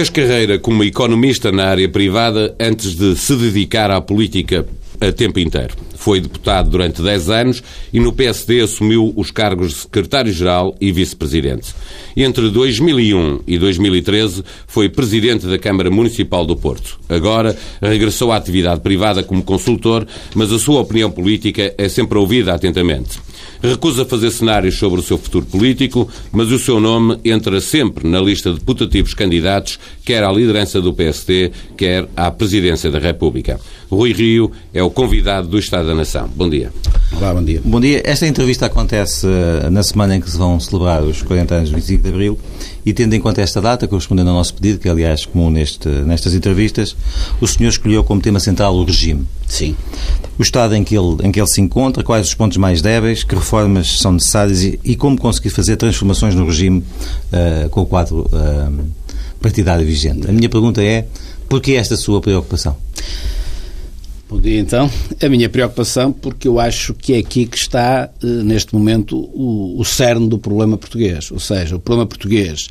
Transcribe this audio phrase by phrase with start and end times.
[0.00, 4.66] Fez carreira como economista na área privada antes de se dedicar à política
[4.98, 5.76] a tempo inteiro.
[5.94, 7.62] Foi deputado durante 10 anos
[7.92, 11.74] e no PSD assumiu os cargos de secretário-geral e vice-presidente.
[12.16, 16.98] Entre 2001 e 2013 foi presidente da Câmara Municipal do Porto.
[17.06, 22.54] Agora regressou à atividade privada como consultor, mas a sua opinião política é sempre ouvida
[22.54, 23.18] atentamente.
[23.62, 28.20] Recusa fazer cenários sobre o seu futuro político, mas o seu nome entra sempre na
[28.20, 33.60] lista de putativos candidatos, quer à liderança do PSD, quer à presidência da República.
[33.90, 36.28] Rui Rio é o convidado do Estado da Nação.
[36.34, 36.72] Bom dia.
[37.16, 37.60] Olá, bom dia.
[37.64, 38.00] Bom dia.
[38.04, 41.74] Esta entrevista acontece eh, na semana em que se vão celebrar os 40 anos de
[41.74, 42.38] 25 de Abril
[42.84, 45.88] e, tendo em conta esta data, correspondendo ao nosso pedido, que é, aliás, comum neste,
[45.88, 46.96] nestas entrevistas,
[47.40, 49.26] o senhor escolheu como tema central o regime.
[49.46, 49.76] Sim.
[50.38, 53.24] O estado em que ele, em que ele se encontra, quais os pontos mais débeis,
[53.24, 56.78] que reformas são necessárias e, e como conseguir fazer transformações no regime
[57.32, 58.84] uh, com o quadro uh,
[59.40, 60.28] partidário vigente.
[60.28, 61.06] A minha pergunta é,
[61.48, 62.76] porquê esta sua preocupação?
[64.30, 64.88] Bom dia, então.
[65.20, 69.74] A minha preocupação, porque eu acho que é aqui que está, eh, neste momento, o,
[69.76, 71.32] o cerne do problema português.
[71.32, 72.68] Ou seja, o problema português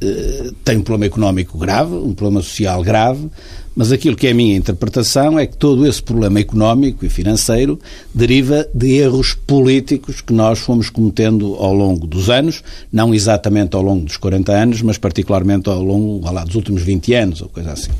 [0.00, 3.28] eh, tem um problema económico grave, um problema social grave,
[3.74, 7.80] mas aquilo que é a minha interpretação é que todo esse problema económico e financeiro
[8.14, 13.82] deriva de erros políticos que nós fomos cometendo ao longo dos anos, não exatamente ao
[13.82, 17.72] longo dos 40 anos, mas particularmente ao longo lá, dos últimos 20 anos, ou coisa
[17.72, 17.90] assim.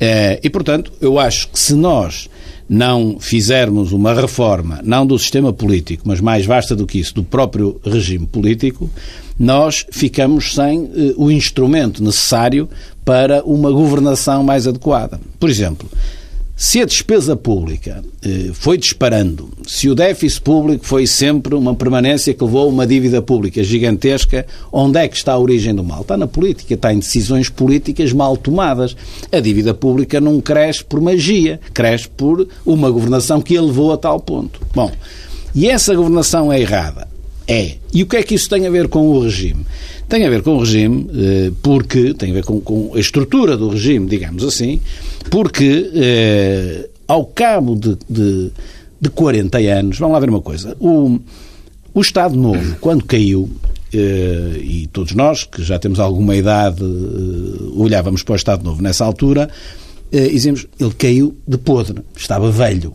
[0.00, 2.28] Eh, e, portanto, eu acho que se nós
[2.68, 7.24] não fizermos uma reforma, não do sistema político, mas mais vasta do que isso, do
[7.24, 8.90] próprio regime político,
[9.38, 12.68] nós ficamos sem uh, o instrumento necessário
[13.04, 15.18] para uma governação mais adequada.
[15.40, 15.88] Por exemplo,
[16.60, 22.34] se a despesa pública eh, foi disparando, se o déficit público foi sempre uma permanência
[22.34, 26.00] que levou a uma dívida pública gigantesca, onde é que está a origem do mal?
[26.00, 28.96] Está na política, está em decisões políticas mal tomadas.
[29.30, 33.96] A dívida pública não cresce por magia, cresce por uma governação que a levou a
[33.96, 34.60] tal ponto.
[34.74, 34.90] Bom,
[35.54, 37.06] e essa governação é errada.
[37.46, 37.76] É.
[37.94, 39.64] E o que é que isso tem a ver com o regime?
[40.08, 43.56] Tem a ver com o regime eh, porque, tem a ver com, com a estrutura
[43.56, 44.80] do regime, digamos assim,
[45.30, 48.50] porque eh, ao cabo de, de,
[48.98, 51.18] de 40 anos, vamos lá ver uma coisa, o,
[51.92, 53.50] o Estado Novo, quando caiu,
[53.92, 56.82] eh, e todos nós que já temos alguma idade
[57.76, 59.50] olhávamos para o Estado Novo nessa altura,
[60.10, 62.94] e dizemos, ele caiu de podre, estava velho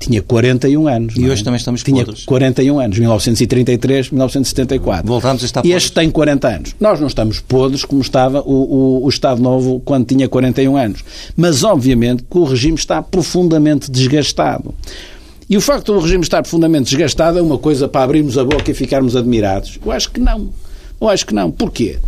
[0.00, 1.14] tinha 41 anos.
[1.16, 1.44] E hoje é?
[1.44, 2.24] também estamos Tinha podres.
[2.24, 5.06] 41 anos, 1933, 1974.
[5.06, 5.76] Voltámos a estar podres.
[5.76, 6.74] Este tem 40 anos.
[6.80, 11.04] Nós não estamos podres como estava o, o, o Estado Novo quando tinha 41 anos.
[11.36, 14.74] Mas, obviamente, que o regime está profundamente desgastado.
[15.48, 18.70] E o facto do regime estar profundamente desgastado é uma coisa para abrirmos a boca
[18.70, 19.78] e ficarmos admirados?
[19.84, 20.50] Eu acho que não.
[20.98, 21.50] Eu acho que não.
[21.50, 21.98] Porquê?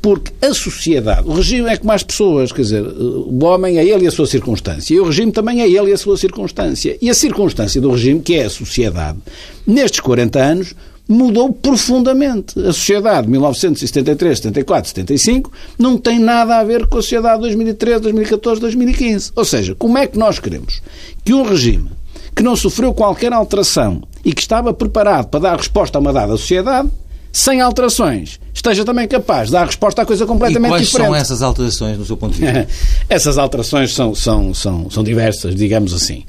[0.00, 4.04] Porque a sociedade, o regime é como as pessoas, quer dizer, o homem é ele
[4.04, 6.96] e a sua circunstância, e o regime também é ele e a sua circunstância.
[7.02, 9.18] E a circunstância do regime, que é a sociedade,
[9.66, 10.74] nestes 40 anos,
[11.08, 12.58] mudou profundamente.
[12.60, 17.42] A sociedade de 1973, 74, 75 não tem nada a ver com a sociedade de
[17.42, 19.32] 2013, 2014, 2015.
[19.34, 20.82] Ou seja, como é que nós queremos
[21.24, 21.90] que um regime
[22.36, 26.36] que não sofreu qualquer alteração e que estava preparado para dar resposta a uma dada
[26.36, 26.88] sociedade
[27.32, 31.06] sem alterações, esteja também capaz de dar resposta a coisa completamente e quais diferente.
[31.06, 32.68] são essas alterações, no seu ponto de vista?
[33.08, 36.24] essas alterações são, são, são, são diversas, digamos assim.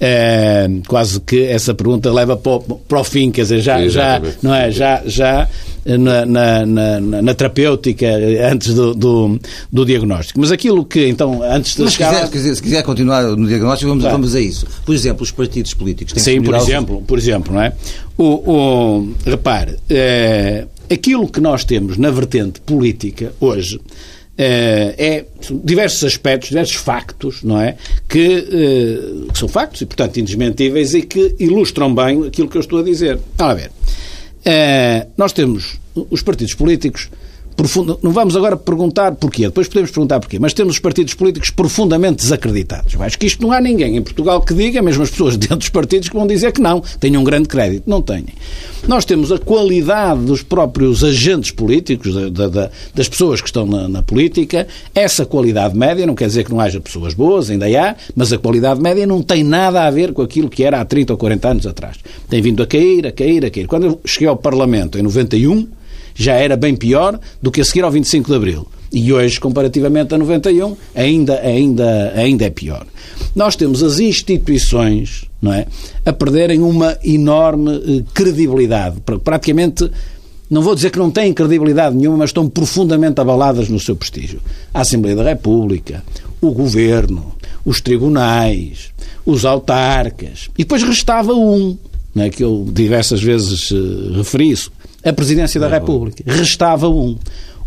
[0.00, 4.20] É, quase que essa pergunta leva para o, para o fim, quer dizer, já, já,
[4.42, 5.48] não é, já, já
[5.84, 8.06] na, na, na, na terapêutica
[8.50, 9.40] antes do, do,
[9.72, 10.40] do, diagnóstico.
[10.40, 12.26] Mas aquilo que, então, antes de Mas chegar...
[12.26, 14.18] se, quiser, se quiser continuar no diagnóstico, vamos, claro.
[14.18, 14.66] vamos a isso.
[14.84, 17.72] Por exemplo, os partidos políticos têm Sim, por exemplo, por exemplo, não é?
[18.20, 23.80] O, o, repare, é, aquilo que nós temos na vertente política hoje
[24.36, 25.26] é, é
[25.64, 27.76] diversos aspectos, diversos factos, não é?
[28.06, 28.42] Que,
[29.32, 32.82] que, são factos e, portanto, indesmentíveis e que ilustram bem aquilo que eu estou a
[32.82, 33.18] dizer.
[33.38, 33.70] Ora, ver.
[34.44, 37.08] É, nós temos os partidos políticos
[38.02, 42.22] não vamos agora perguntar porquê, depois podemos perguntar porquê, mas temos os partidos políticos profundamente
[42.22, 42.94] desacreditados.
[43.00, 45.68] Acho que isto não há ninguém em Portugal que diga, mesmo as pessoas dentro dos
[45.68, 47.84] partidos que vão dizer que não, tenham um grande crédito.
[47.86, 48.24] Não têm.
[48.86, 53.88] Nós temos a qualidade dos próprios agentes políticos, da, da, das pessoas que estão na,
[53.88, 57.94] na, política, essa qualidade média, não quer dizer que não haja pessoas boas, ainda há,
[58.14, 61.12] mas a qualidade média não tem nada a ver com aquilo que era há 30
[61.12, 61.96] ou 40 anos atrás.
[62.28, 63.66] Tem vindo a cair, a cair, a cair.
[63.66, 65.66] Quando eu cheguei ao Parlamento em 91,
[66.20, 68.66] já era bem pior do que a seguir ao 25 de Abril.
[68.92, 72.86] E hoje, comparativamente a 91, ainda, ainda, ainda é pior.
[73.34, 75.66] Nós temos as instituições não é,
[76.04, 79.00] a perderem uma enorme eh, credibilidade.
[79.24, 79.90] Praticamente
[80.50, 84.40] não vou dizer que não têm credibilidade nenhuma, mas estão profundamente abaladas no seu prestígio.
[84.74, 86.04] A Assembleia da República,
[86.40, 87.34] o Governo,
[87.64, 88.90] os tribunais,
[89.24, 90.50] os autarcas.
[90.58, 91.78] E depois restava um,
[92.16, 94.72] é, que eu diversas vezes uh, referi isso,
[95.04, 96.22] a Presidência da República.
[96.26, 97.16] Restava um.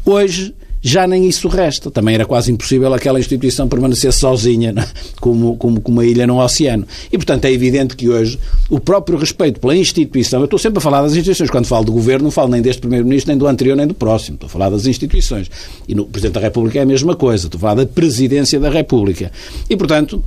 [0.05, 0.53] Hoje
[0.83, 1.89] já nem isso resta.
[1.89, 4.85] Também era quase impossível aquela instituição permanecer sozinha, é?
[5.19, 6.85] como, como, como uma ilha no oceano.
[7.09, 8.37] E, portanto, é evidente que hoje
[8.69, 11.93] o próprio respeito pela instituição, eu estou sempre a falar das instituições, quando falo do
[11.93, 14.69] governo, não falo nem deste Primeiro-Ministro, nem do anterior, nem do próximo, estou a falar
[14.69, 15.49] das instituições.
[15.87, 18.69] E no Presidente da República é a mesma coisa, estou a falar da Presidência da
[18.69, 19.31] República.
[19.69, 20.21] E, portanto,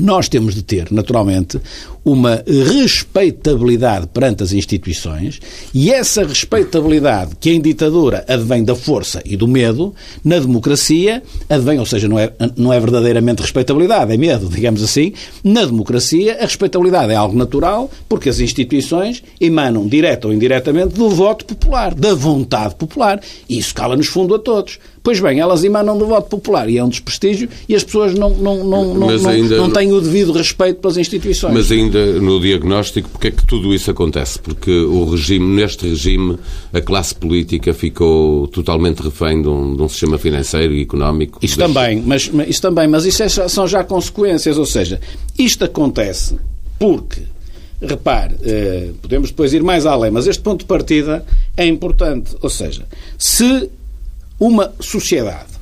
[0.00, 1.60] nós temos de ter, naturalmente,
[2.04, 5.40] uma respeitabilidade perante as instituições
[5.72, 9.94] e essa respeitabilidade que em ditadura advém da força e do medo,
[10.24, 15.12] na democracia advém, ou seja, não é, não é verdadeiramente respeitabilidade, é medo, digamos assim.
[15.44, 21.08] Na democracia, a respeitabilidade é algo natural porque as instituições emanam, direta ou indiretamente, do
[21.10, 23.20] voto popular, da vontade popular.
[23.48, 24.78] E isso cala-nos fundo a todos.
[25.02, 28.30] Pois bem, elas emanam do voto popular e é um desprestígio e as pessoas não,
[28.30, 31.52] não, não, não, ainda, não, não têm o devido respeito pelas instituições.
[31.52, 34.38] Mas ainda no diagnóstico, porque é que tudo isso acontece?
[34.38, 36.38] Porque o regime, neste regime,
[36.72, 41.40] a classe política ficou totalmente refém de um, de um sistema financeiro e económico.
[41.42, 45.00] Isso também, mas, isso também, mas isso é, são já consequências, ou seja,
[45.36, 46.36] isto acontece
[46.78, 47.22] porque
[47.80, 51.24] repare, eh, podemos depois ir mais além, mas este ponto de partida
[51.56, 52.36] é importante.
[52.40, 52.86] Ou seja,
[53.18, 53.68] se
[54.42, 55.52] uma sociedade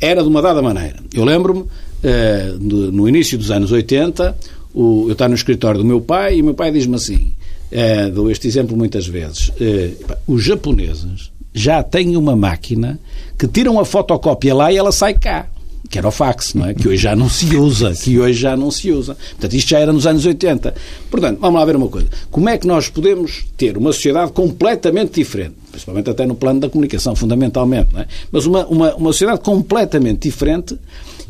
[0.00, 0.96] era de uma dada maneira.
[1.12, 1.66] Eu lembro-me,
[2.02, 4.36] eh, no início dos anos 80,
[4.74, 7.34] eu estava no escritório do meu pai e o meu pai diz-me assim,
[7.70, 9.90] eh, dou este exemplo muitas vezes, eh,
[10.26, 12.98] os japoneses já têm uma máquina
[13.38, 15.46] que tiram a fotocópia lá e ela sai cá
[15.94, 16.74] que era o fax, não é?
[16.74, 19.14] Que hoje já não se usa, que hoje já não se usa.
[19.14, 20.74] Portanto, isto já era nos anos 80.
[21.08, 22.08] Portanto, vamos lá ver uma coisa.
[22.32, 26.68] Como é que nós podemos ter uma sociedade completamente diferente, principalmente até no plano da
[26.68, 28.08] comunicação, fundamentalmente, é?
[28.32, 30.76] Mas uma, uma, uma sociedade completamente diferente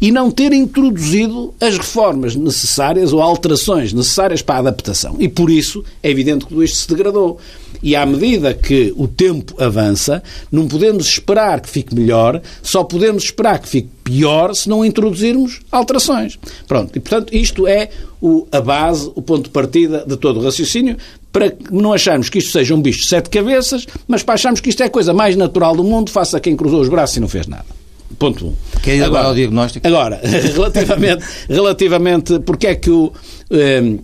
[0.04, 5.16] e não ter introduzido as reformas necessárias ou alterações necessárias para a adaptação.
[5.18, 7.38] E por isso é evidente que tudo isto se degradou.
[7.82, 10.22] E à medida que o tempo avança,
[10.52, 15.60] não podemos esperar que fique melhor, só podemos esperar que fique pior se não introduzirmos
[15.72, 16.38] alterações.
[16.68, 17.88] Pronto, e portanto isto é
[18.20, 20.98] o, a base, o ponto de partida de todo o raciocínio,
[21.32, 24.68] para não acharmos que isto seja um bicho de sete cabeças, mas para acharmos que
[24.68, 27.28] isto é a coisa mais natural do mundo, faça quem cruzou os braços e não
[27.28, 27.83] fez nada.
[28.18, 28.48] Ponto 1.
[28.48, 28.54] Um.
[28.82, 29.86] Quer ir agora, agora ao diagnóstico?
[29.86, 33.12] Agora, relativamente, relativamente porque é que o,
[33.50, 33.98] um,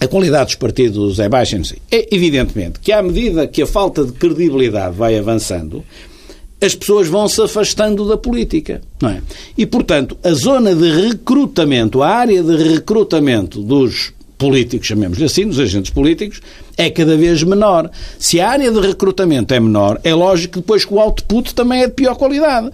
[0.00, 1.60] a qualidade dos partidos é baixa.
[1.90, 5.84] É evidentemente que à medida que a falta de credibilidade vai avançando,
[6.60, 9.22] as pessoas vão se afastando da política, não é?
[9.56, 15.58] E, portanto, a zona de recrutamento, a área de recrutamento dos políticos, chamemos-lhe assim, dos
[15.58, 16.40] agentes políticos,
[16.76, 17.90] é cada vez menor.
[18.18, 21.82] Se a área de recrutamento é menor, é lógico que depois que o output também
[21.82, 22.70] é de pior qualidade.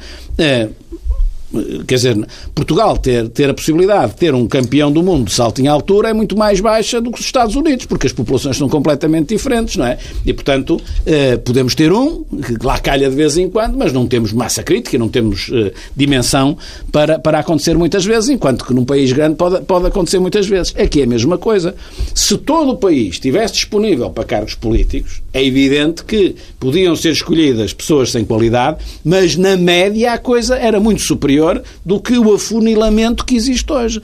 [1.55, 5.33] É, Quer dizer, Portugal ter, ter a possibilidade de ter um campeão do mundo de
[5.33, 8.57] salto em altura é muito mais baixa do que os Estados Unidos, porque as populações
[8.57, 9.99] são completamente diferentes, não é?
[10.25, 14.07] E, portanto, eh, podemos ter um, que lá calha de vez em quando, mas não
[14.07, 16.57] temos massa crítica, não temos eh, dimensão
[16.93, 20.75] para, para acontecer muitas vezes, enquanto que num país grande pode, pode acontecer muitas vezes.
[20.77, 21.75] Aqui é a mesma coisa.
[22.15, 27.73] Se todo o país estivesse disponível para cargos políticos, é evidente que podiam ser escolhidas
[27.73, 31.40] pessoas sem qualidade, mas na média a coisa era muito superior
[31.85, 34.03] do que o afunilamento que existe hoje.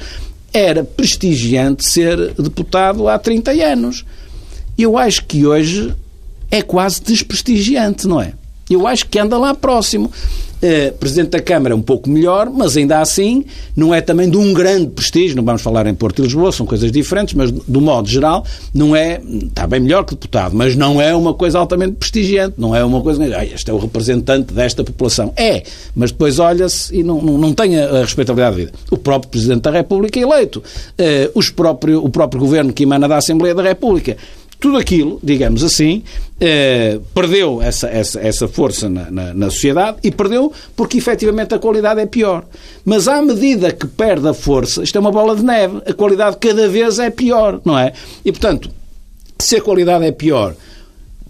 [0.53, 4.05] Era prestigiante ser deputado há 30 anos.
[4.79, 5.95] Eu acho que hoje
[6.51, 8.33] é quase desprestigiante, não é?
[8.69, 10.11] Eu acho que anda lá próximo.
[10.57, 13.45] Uh, Presidente da Câmara é um pouco melhor, mas ainda assim
[13.77, 16.65] não é também de um grande prestígio, não vamos falar em Porto e Lisboa, são
[16.65, 21.01] coisas diferentes, mas do modo geral não é, está bem melhor que deputado, mas não
[21.01, 24.83] é uma coisa altamente prestigiante, não é uma coisa, ah, este é o representante desta
[24.83, 25.33] população.
[25.37, 25.63] É,
[25.95, 28.79] mas depois olha-se e não, não, não tem a respeitabilidade de vida.
[28.91, 33.07] O próprio Presidente da República é eleito, uh, os próprio, o próprio Governo que emana
[33.07, 34.17] da Assembleia da República
[34.59, 36.03] tudo aquilo, digamos assim,
[36.41, 41.59] eh, perdeu essa, essa, essa força na, na, na, sociedade e perdeu porque efetivamente a
[41.59, 42.45] qualidade é pior.
[42.85, 46.39] Mas à medida que perde a força, isto é uma bola de neve, a qualidade
[46.39, 47.93] cada vez é pior, não é?
[48.25, 48.71] E portanto,
[49.39, 50.55] se a qualidade é pior,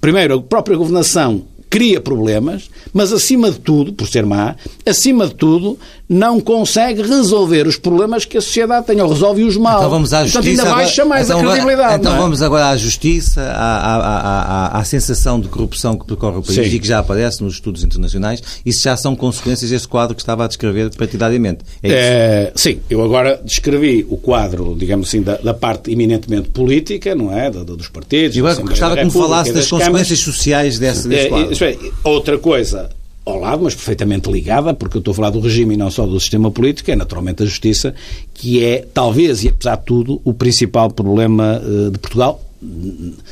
[0.00, 1.44] primeiro, a própria governação
[1.76, 4.56] cria problemas, mas acima de tudo, por ser má,
[4.86, 5.78] acima de tudo,
[6.08, 9.80] não consegue resolver os problemas que a sociedade tem, ou resolve-os mal.
[9.80, 10.42] Então vamos à justiça.
[10.42, 12.00] Portanto, ainda baixa mais então, a credibilidade.
[12.00, 12.18] Então é?
[12.18, 16.66] vamos agora à justiça, à, à, à, à, sensação de corrupção que percorre o país
[16.66, 16.76] Sim.
[16.76, 18.42] e que já aparece nos estudos internacionais.
[18.64, 21.58] Isso já são consequências desse quadro que estava a descrever partidariamente.
[21.82, 27.14] É é, sim, eu agora descrevi o quadro, digamos assim, da, da parte eminentemente política,
[27.14, 27.50] não é?
[27.50, 28.34] Da, dos partidos.
[28.34, 31.56] Eu gostava que me falasse das, das consequências sociais desse, desse é, quadro.
[32.04, 32.90] Outra coisa,
[33.24, 36.06] ao lado, mas perfeitamente ligada, porque eu estou a falar do regime e não só
[36.06, 37.94] do sistema político, é naturalmente a justiça,
[38.32, 42.45] que é, talvez e apesar de tudo, o principal problema uh, de Portugal.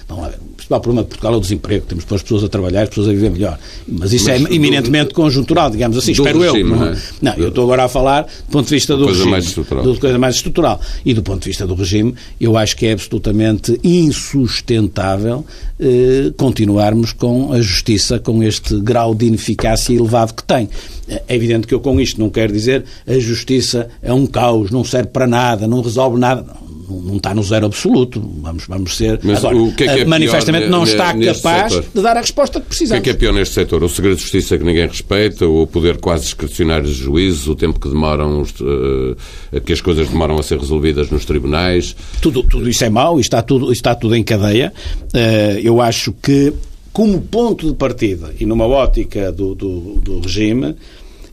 [0.08, 1.86] Vamos lá ver principal problema de Portugal é o desemprego.
[1.86, 3.58] Temos para as pessoas a trabalhar, as pessoas a viver melhor.
[3.86, 6.76] Mas isso Mas, é eminentemente do, conjuntural, digamos assim, espero regime, eu.
[6.76, 6.96] Não, é?
[7.20, 9.30] não, eu estou agora a falar do ponto de vista do coisa regime.
[9.30, 9.84] Mais estrutural.
[9.84, 10.80] Do, coisa mais estrutural.
[11.04, 15.44] E do ponto de vista do regime, eu acho que é absolutamente insustentável
[15.78, 20.68] eh, continuarmos com a justiça com este grau de ineficácia elevado que tem.
[21.06, 24.82] É evidente que eu com isto não quero dizer a justiça é um caos, não
[24.82, 26.42] serve para nada, não resolve nada.
[26.42, 28.20] Não não está no zero absoluto.
[28.20, 29.20] Vamos, vamos ser.
[29.22, 31.90] Mas Agora, o que é que é manifestamente não está capaz setor?
[31.94, 33.00] de dar a resposta que precisamos.
[33.00, 33.82] O que é que é pior neste setor?
[33.82, 37.80] O segredo de justiça que ninguém respeita, o poder quase discricionário dos juízes, o tempo
[37.80, 39.16] que demoram, os, uh,
[39.64, 41.96] que as coisas demoram a ser resolvidas nos tribunais?
[42.20, 44.72] Tudo, tudo isso é mau, está tudo, está tudo em cadeia.
[45.14, 46.52] Uh, eu acho que,
[46.92, 50.74] como ponto de partida e numa ótica do, do, do regime,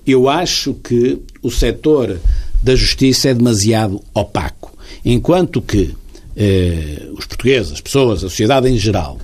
[0.05, 2.19] eu acho que o setor
[2.61, 4.71] da justiça é demasiado opaco.
[5.03, 5.93] Enquanto que
[6.35, 9.17] eh, os portugueses, as pessoas, a sociedade em geral,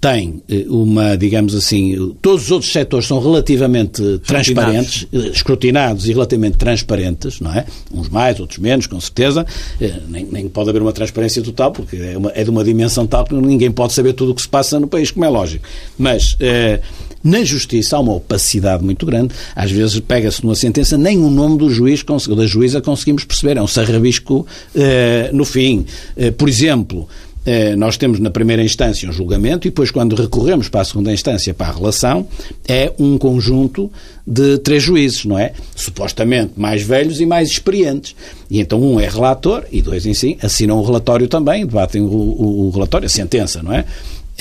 [0.00, 6.12] tem eh, uma, digamos assim, todos os outros setores são relativamente transparentes, eh, escrutinados e
[6.12, 7.66] relativamente transparentes, não é?
[7.92, 9.44] Uns mais, outros menos, com certeza.
[9.80, 13.06] Eh, nem, nem pode haver uma transparência total, porque é, uma, é, de uma dimensão
[13.06, 15.66] tal que ninguém pode saber tudo o que se passa no país, como é lógico.
[15.98, 16.36] Mas
[17.22, 19.34] na justiça há uma opacidade muito grande.
[19.54, 22.04] Às vezes pega-se numa sentença, nem o nome do juiz,
[22.36, 23.56] da juíza conseguimos perceber.
[23.56, 24.46] É um sarrabisco
[25.32, 25.84] no fim.
[26.36, 27.08] por exemplo,
[27.44, 31.12] eh, nós temos na primeira instância um julgamento e depois, quando recorremos para a segunda
[31.12, 32.26] instância, para a relação,
[32.68, 33.90] é um conjunto
[34.26, 35.52] de três juízes, não é?
[35.74, 38.14] Supostamente mais velhos e mais experientes.
[38.50, 42.06] E então um é relator e dois em si assinam o relatório também, debatem o,
[42.06, 43.86] o, o relatório, a sentença, não é?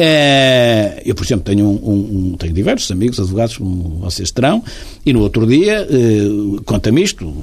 [0.02, 4.64] É, eu, por exemplo, tenho, um, um, tenho diversos amigos, advogados, como vocês terão,
[5.06, 7.36] e no outro dia, eh, conta-me isto,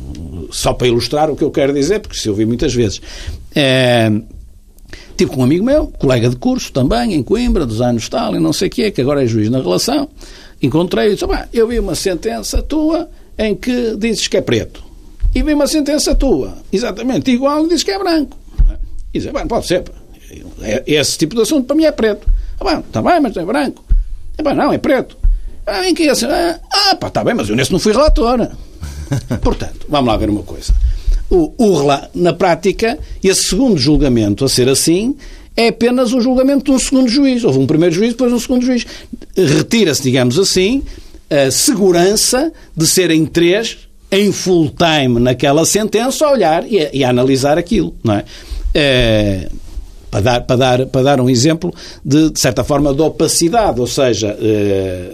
[0.51, 3.03] só para ilustrar o que eu quero dizer, porque se ouvi muitas vezes.
[3.55, 4.11] É,
[5.17, 8.41] Tive com um amigo meu, colega de curso também, em Coimbra, dos anos tal, e
[8.41, 10.09] não sei o quê, que agora é juiz na relação.
[10.63, 13.09] Encontrei e disse: Eu vi uma sentença tua
[13.39, 14.85] em que dizes que é preto.
[15.35, 18.39] E vi uma sentença tua, exatamente igual, e dizes que é branco.
[19.13, 19.85] E diz: Pode ser.
[20.61, 22.27] É, esse tipo de assunto para mim é preto.
[22.61, 23.85] Ah, está bem, mas é branco.
[24.39, 25.17] É, não, é preto.
[25.67, 26.27] Ah, em que é assim?
[26.27, 28.49] Ah, pá, está bem, mas eu nesse não fui relator.
[29.43, 30.73] Portanto, vamos lá ver uma coisa
[31.31, 31.83] o, o,
[32.15, 35.17] na prática, esse segundo julgamento a ser assim
[35.57, 37.43] é apenas o julgamento de um segundo juiz.
[37.43, 38.87] Houve um primeiro juiz, depois um segundo juiz.
[39.35, 40.83] Retira-se, digamos assim,
[41.31, 43.79] a segurança de serem três
[44.13, 48.25] em full time naquela sentença a olhar e a, e a analisar aquilo, não é?
[48.75, 49.49] é
[50.17, 51.73] para, dar, para, dar, para dar um exemplo
[52.05, 55.13] de, de certa forma, de opacidade, ou seja, é,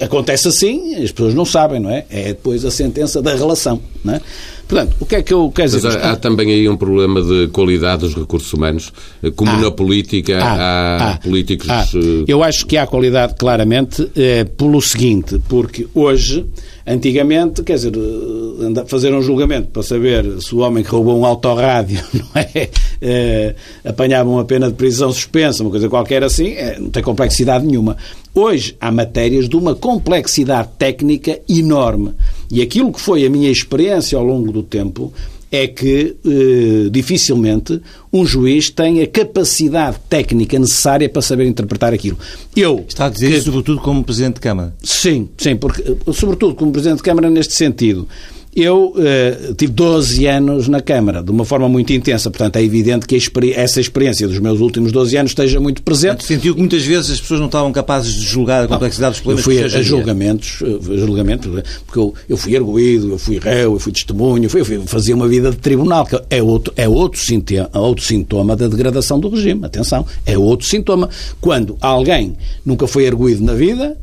[0.00, 2.04] acontece assim, as pessoas não sabem, não é?
[2.08, 4.20] É depois a sentença da relação, não é?
[4.68, 5.86] Portanto, o que é que eu quero dizer?
[5.86, 8.92] Mas há, há também aí um problema de qualidade dos recursos humanos,
[9.36, 11.68] como ah, na política ah, há ah, políticos...
[11.68, 16.46] Eh, eu acho que há qualidade claramente é, pelo seguinte, porque hoje
[16.84, 21.24] Antigamente, quer dizer, eh, fazer um julgamento para saber se o homem que roubou um
[21.24, 22.42] autorrádio não
[23.00, 27.96] é, apanhava uma pena de prisão suspensa, uma coisa qualquer assim, não tem complexidade nenhuma.
[28.34, 32.14] Hoje há matérias de uma complexidade técnica enorme.
[32.50, 35.12] E aquilo que foi a minha experiência ao longo do tempo
[35.50, 37.78] é que eh, dificilmente
[38.10, 42.16] um juiz tem a capacidade técnica necessária para saber interpretar aquilo.
[42.56, 44.74] Eu está a dizer que, sobretudo como presidente de Câmara.
[44.82, 45.84] Sim, sim, porque
[46.14, 48.08] sobretudo como presidente de Câmara neste sentido.
[48.54, 53.06] Eu uh, tive 12 anos na Câmara, de uma forma muito intensa, portanto é evidente
[53.06, 56.22] que experi essa experiência dos meus últimos 12 anos esteja muito presente.
[56.22, 59.46] Sentiu que muitas vezes as pessoas não estavam capazes de julgar a complexidade dos problemas
[59.46, 63.72] eu fui a, a julgamentos, a julgamentos, porque eu, eu fui arguído, eu fui réu,
[63.72, 66.74] eu fui testemunho, eu, fui, eu fui, fazia uma vida de tribunal, que é outro,
[66.76, 69.64] é outro, sintoma, outro sintoma da degradação do regime.
[69.64, 71.08] Atenção, é outro sintoma.
[71.40, 73.96] Quando alguém nunca foi arguído na vida,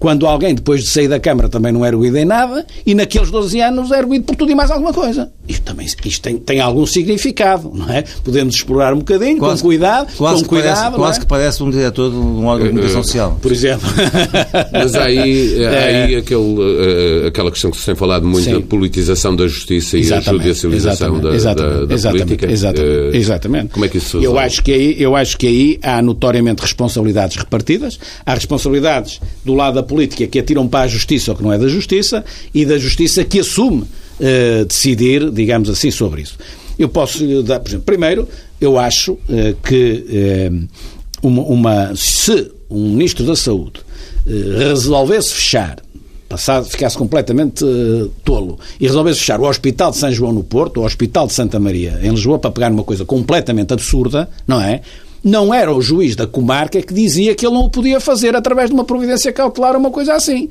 [0.00, 3.30] quando alguém, depois de sair da Câmara, também não é erguido em nada, e naqueles
[3.30, 5.30] 12 anos é erguido por tudo e mais alguma coisa.
[5.46, 8.02] Isto também isto tem, tem algum significado, não é?
[8.24, 10.74] Podemos explorar um bocadinho, quase, com cuidado, quase com cuidado.
[10.76, 11.20] Parece, quase é?
[11.20, 13.38] que parece um diretor de um órgão de comunicação social.
[13.42, 13.88] Por exemplo.
[14.72, 16.16] Mas há aí, aí é.
[16.16, 18.56] aquele, aquela questão que se tem falado muito, Sim.
[18.56, 22.52] a politização da justiça exatamente, e a judicialização exatamente, da, exatamente, da, da exatamente, política.
[22.52, 23.68] Exatamente, exatamente.
[23.68, 26.62] Como é que isso se eu acho que aí Eu acho que aí há notoriamente
[26.62, 27.98] responsabilidades repartidas.
[28.24, 31.58] Há responsabilidades do lado da política que atiram para a justiça ou que não é
[31.58, 36.38] da justiça e da justiça que assume uh, decidir, digamos assim, sobre isso.
[36.78, 38.28] Eu posso lhe dar, por exemplo, primeiro,
[38.60, 39.18] eu acho uh,
[39.66, 43.80] que uh, uma, uma, se um Ministro da Saúde
[44.24, 45.82] resolvesse fechar
[46.30, 50.80] passado, ficasse completamente uh, tolo e resolvesse fechar o Hospital de São João no Porto,
[50.80, 54.80] o Hospital de Santa Maria em Lisboa, para pegar uma coisa completamente absurda, não é?
[55.22, 58.70] Não era o juiz da comarca que dizia que ele não o podia fazer através
[58.70, 60.48] de uma providência cautelar ou uma coisa assim.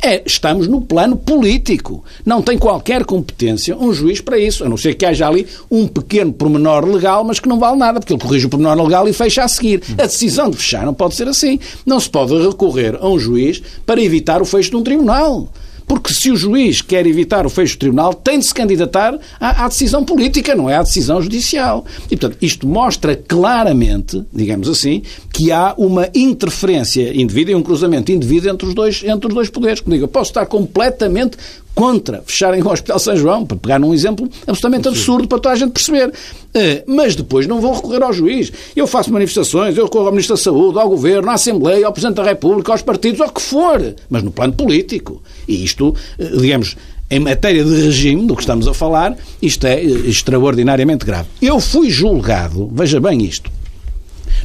[0.00, 2.04] É, estamos no plano político.
[2.24, 5.86] Não tem qualquer competência um juiz para isso, a não ser que haja ali um
[5.86, 9.12] pequeno pormenor legal, mas que não vale nada, porque ele corrige o pormenor legal e
[9.12, 9.82] fecha a seguir.
[9.98, 11.58] A decisão de fechar não pode ser assim.
[11.84, 15.48] Não se pode recorrer a um juiz para evitar o fecho de um tribunal.
[15.92, 19.66] Porque se o juiz quer evitar o fecho do tribunal, tem de se candidatar à,
[19.66, 21.84] à, decisão política, não é à decisão judicial.
[22.10, 28.10] E, portanto, isto mostra claramente, digamos assim, que há uma interferência indevida e um cruzamento
[28.10, 29.80] indevido entre os dois, entre os dois poderes.
[29.80, 31.36] Como digo, eu posso estar completamente
[31.74, 35.58] contra fecharem o Hospital São João, para pegar num exemplo absolutamente absurdo para toda a
[35.58, 36.12] gente perceber.
[36.54, 38.52] Eh, mas depois não vão recorrer ao juiz.
[38.76, 42.16] Eu faço manifestações, eu recorro ao Ministro da Saúde, ao Governo, à Assembleia, ao Presidente
[42.16, 45.22] da República, aos partidos, ao que for, mas no plano político.
[45.48, 45.81] E isto,
[46.18, 46.76] eh, digamos,
[47.10, 51.28] em matéria de regime, do que estamos a falar, isto é eh, extraordinariamente grave.
[51.40, 53.50] Eu fui julgado, veja bem isto,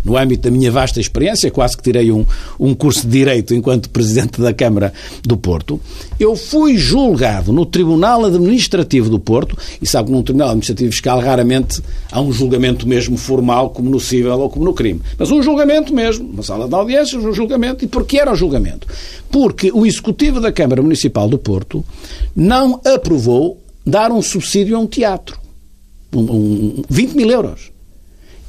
[0.08, 2.26] no âmbito da minha vasta experiência, quase que tirei um,
[2.58, 5.80] um curso de Direito enquanto Presidente da Câmara do Porto,
[6.18, 11.20] eu fui julgado no Tribunal Administrativo do Porto, e sabe que num Tribunal Administrativo Fiscal
[11.20, 15.02] raramente há um julgamento mesmo formal, como no civil ou como no crime.
[15.18, 17.84] Mas um julgamento mesmo, uma sala de audiências, um julgamento.
[17.84, 18.88] E porquê era o julgamento?
[19.30, 21.84] Porque o Executivo da Câmara Municipal do Porto
[22.34, 25.38] não aprovou dar um subsídio a um teatro.
[26.14, 27.77] Um, um, 20 mil euros.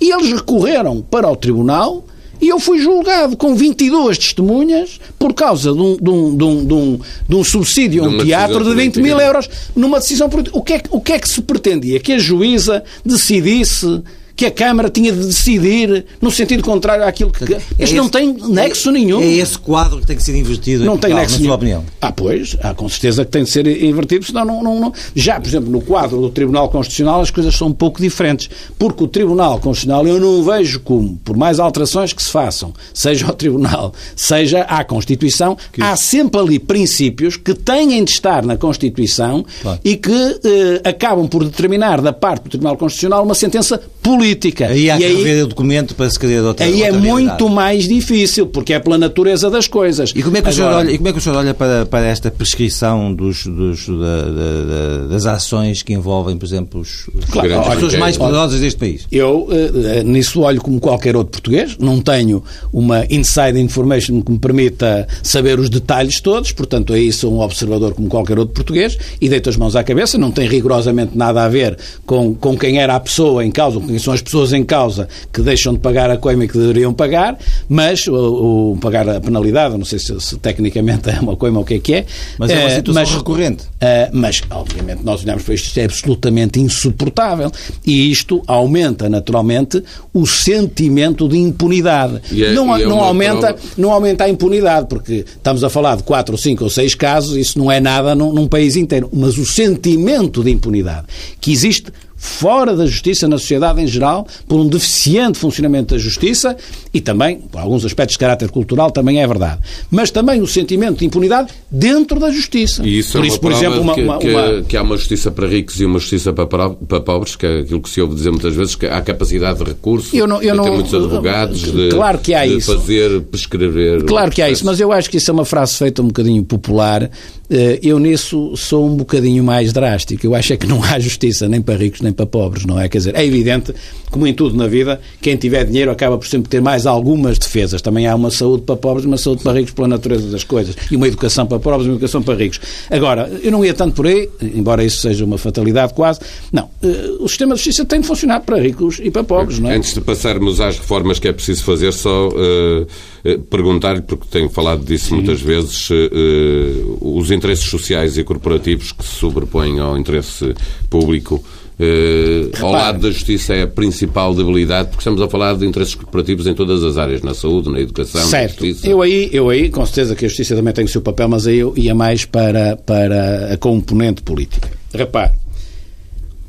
[0.00, 2.04] E eles recorreram para o tribunal
[2.40, 6.64] e eu fui julgado com 22 testemunhas por causa de um, de um, de um,
[6.64, 10.56] de um, de um subsídio a um teatro de 20 mil euros numa decisão política.
[10.56, 11.98] O que, é, o que é que se pretendia?
[11.98, 14.02] Que a juíza decidisse
[14.38, 17.52] que a Câmara tinha de decidir no sentido contrário àquilo que.
[17.52, 19.20] É Isto não tem nexo é, nenhum.
[19.20, 21.84] É esse quadro que tem que ser invertido não tem nexo na sua opinião.
[22.00, 24.92] Ah, pois, há com certeza que tem de ser invertido, senão não, não, não.
[25.12, 28.48] Já, por exemplo, no quadro do Tribunal Constitucional as coisas são um pouco diferentes.
[28.78, 33.26] Porque o Tribunal Constitucional eu não vejo como, por mais alterações que se façam, seja
[33.26, 35.82] ao Tribunal, seja à Constituição, que...
[35.82, 39.80] há sempre ali princípios que têm de estar na Constituição claro.
[39.84, 44.68] e que eh, acabam por determinar da parte do Tribunal Constitucional uma sentença política.
[44.68, 47.48] Aí há e que aí, rever o documento para se criar outra Aí é muito
[47.48, 50.12] mais difícil, porque é pela natureza das coisas.
[50.16, 51.54] E como é que, Agora, o, senhor olha, e como é que o senhor olha
[51.54, 57.08] para, para esta prescrição dos, dos da, da, das ações que envolvem, por exemplo, os,
[57.30, 59.06] claro, as pessoas mais poderosas deste país?
[59.12, 62.42] Eu uh, nisso olho como qualquer outro português, não tenho
[62.72, 67.92] uma inside information que me permita saber os detalhes todos, portanto aí sou um observador
[67.92, 71.48] como qualquer outro português e deito as mãos à cabeça, não tem rigorosamente nada a
[71.48, 74.64] ver com, com quem era a pessoa em causa, com quem são as pessoas em
[74.64, 79.20] causa que deixam de pagar a coima que deveriam pagar, mas o, o pagar a
[79.20, 82.06] penalidade, não sei se, se, tecnicamente é uma coima ou o que é que é.
[82.38, 83.64] Mas é uma eh, situação mas, recorrente.
[83.64, 87.50] Uh, mas, obviamente, nós olhamos para isto, isto é absolutamente insuportável.
[87.86, 89.82] E isto aumenta, naturalmente,
[90.12, 92.20] o sentimento de impunidade.
[92.32, 93.58] É, não, é não, aumenta, prova...
[93.76, 97.58] não aumenta a impunidade, porque estamos a falar de quatro, cinco ou seis casos, isso
[97.58, 99.08] não é nada num, num país inteiro.
[99.12, 101.06] Mas o sentimento de impunidade
[101.40, 106.56] que existe fora da justiça, na sociedade em geral, por um deficiente funcionamento da justiça
[106.92, 109.60] e também, por alguns aspectos de caráter cultural, também é verdade.
[109.90, 112.84] Mas também o sentimento de impunidade dentro da justiça.
[112.84, 114.62] E isso por é isso, por exemplo, uma, que, uma, uma...
[114.62, 117.80] que, há uma justiça para ricos e uma justiça para, para pobres, que é aquilo
[117.80, 120.62] que se ouve dizer muitas vezes, que há capacidade de recurso, eu não, eu de
[120.62, 122.74] ter muitos advogados, de, claro que há de isso.
[122.74, 124.04] fazer, prescrever...
[124.04, 126.42] Claro que há isso, mas eu acho que isso é uma frase feita um bocadinho
[126.42, 127.08] popular.
[127.50, 130.26] Eh, eu nisso sou um bocadinho mais drástico.
[130.26, 132.88] Eu acho é que não há justiça nem para ricos nem para pobres, não é?
[132.88, 133.74] Quer dizer, é evidente,
[134.10, 137.82] como em tudo na vida, quem tiver dinheiro acaba por sempre ter mais algumas defesas.
[137.82, 140.76] Também há uma saúde para pobres e uma saúde para ricos pela natureza das coisas.
[140.90, 142.60] E uma educação para pobres e uma educação para ricos.
[142.90, 146.20] Agora, eu não ia tanto por aí, embora isso seja uma fatalidade quase.
[146.52, 149.70] Não, eh, o sistema de justiça tem de funcionar para ricos e para pobres, não
[149.70, 149.76] é?
[149.76, 154.84] Antes de passarmos às reformas que é preciso fazer, só uh, perguntar-lhe, porque tenho falado
[154.84, 155.16] disso Sim.
[155.16, 160.54] muitas vezes, uh, os interesses sociais e corporativos que se sobrepõem ao interesse
[160.88, 161.44] público
[161.78, 165.94] Uh, ao lado da justiça é a principal debilidade, porque estamos a falar de interesses
[165.94, 168.60] corporativos em todas as áreas, na saúde, na educação, certo.
[168.60, 168.88] na justiça.
[168.88, 171.46] Eu aí, eu aí, com certeza que a justiça também tem o seu papel, mas
[171.46, 174.68] aí eu ia mais para, para a componente política.
[174.92, 175.34] Repare,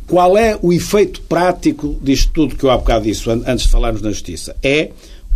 [0.07, 4.01] qual é o efeito prático disto tudo que eu há bocado disse, antes de falarmos
[4.01, 4.55] na justiça?
[4.63, 4.89] É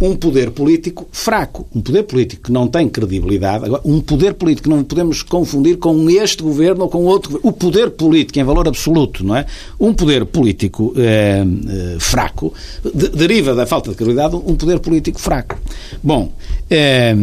[0.03, 4.69] um poder político fraco, um poder político que não tem credibilidade, agora, um poder político
[4.69, 7.49] que não podemos confundir com este governo ou com outro governo.
[7.49, 9.45] O poder político em valor absoluto, não é?
[9.79, 15.21] Um poder político é, é, fraco de, deriva da falta de credibilidade um poder político
[15.21, 15.57] fraco.
[16.03, 16.33] Bom,
[16.69, 17.15] é,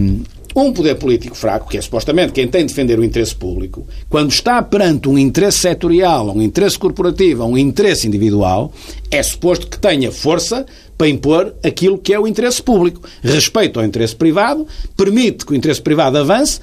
[0.57, 4.31] um poder político fraco, que é supostamente quem tem de defender o interesse público, quando
[4.31, 8.73] está perante um interesse setorial, um interesse corporativo, um interesse individual,
[9.11, 10.67] é suposto que tenha força
[11.01, 13.01] para impor aquilo que é o interesse público.
[13.23, 16.61] Respeito ao interesse privado, permite que o interesse privado avance,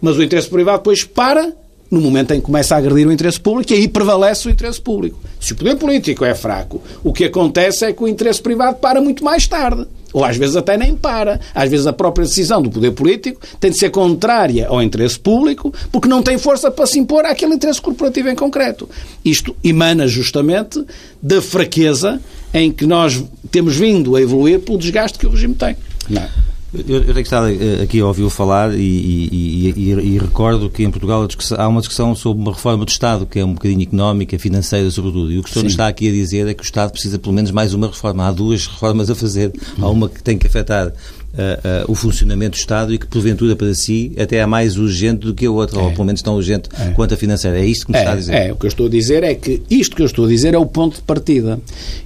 [0.00, 1.52] mas o interesse privado depois para
[1.90, 4.80] no momento em que começa a agredir o interesse público e aí prevalece o interesse
[4.80, 5.18] público.
[5.40, 9.00] Se o poder político é fraco, o que acontece é que o interesse privado para
[9.00, 9.88] muito mais tarde.
[10.12, 11.40] Ou às vezes até nem para.
[11.52, 15.74] Às vezes a própria decisão do poder político tem de ser contrária ao interesse público
[15.90, 18.88] porque não tem força para se impor àquele interesse corporativo em concreto.
[19.24, 20.84] Isto emana justamente
[21.20, 22.20] da fraqueza
[22.52, 25.76] em que nós temos vindo a evoluir pelo desgaste que o regime tem.
[26.08, 26.28] Não.
[26.72, 30.84] Eu, eu tenho estado eh, aqui a ouvi-lo falar e, e, e, e, recordo que
[30.84, 31.26] em Portugal
[31.58, 35.32] há uma discussão sobre uma reforma do Estado, que é um bocadinho económica, financeira, sobretudo.
[35.32, 37.34] E o que o senhor está aqui a dizer é que o Estado precisa pelo
[37.34, 38.28] menos mais uma reforma.
[38.28, 39.52] Há duas reformas a fazer.
[39.80, 40.92] Há uma que tem que afetar
[41.30, 45.26] Uh, uh, o funcionamento do Estado e que, porventura, para si, até é mais urgente
[45.26, 45.82] do que a outra, é.
[45.84, 46.90] ou pelo menos tão urgente é.
[46.90, 47.60] quanto a financeira.
[47.60, 48.34] É isto que me é, está a dizer?
[48.34, 50.54] É, o que eu estou a dizer é que isto que eu estou a dizer
[50.54, 51.60] é o ponto de partida.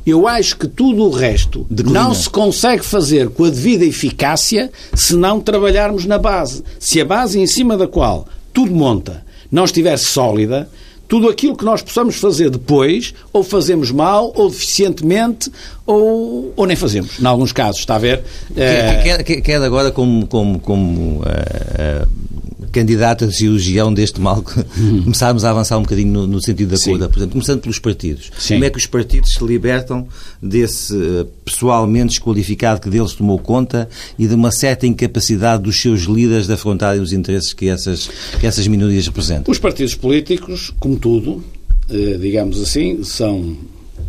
[0.06, 2.04] Eu acho que tudo o resto Declina.
[2.04, 6.62] não se consegue fazer com a devida eficácia se não trabalharmos na base.
[6.78, 10.68] Se a base em cima da qual tudo monta não estiver sólida,
[11.08, 15.50] tudo aquilo que nós possamos fazer depois, ou fazemos mal, ou deficientemente,
[15.86, 17.20] ou, ou nem fazemos.
[17.20, 18.22] Em alguns casos, está a ver?
[18.54, 22.24] Quer, quer, quer agora como, como, como uh, uh
[22.74, 24.44] candidato a cirurgião deste mal,
[24.76, 25.04] uhum.
[25.04, 27.08] começarmos a avançar um bocadinho no, no sentido da cura.
[27.08, 28.30] Portanto, começando pelos partidos.
[28.36, 28.54] Sim.
[28.54, 30.08] Como é que os partidos se libertam
[30.42, 35.80] desse uh, pessoal menos qualificado que deles tomou conta e de uma certa incapacidade dos
[35.80, 38.10] seus líderes de afrontarem os interesses que essas,
[38.40, 39.52] que essas minorias representam?
[39.52, 41.44] Os partidos políticos, como tudo,
[41.88, 43.56] uh, digamos assim, são,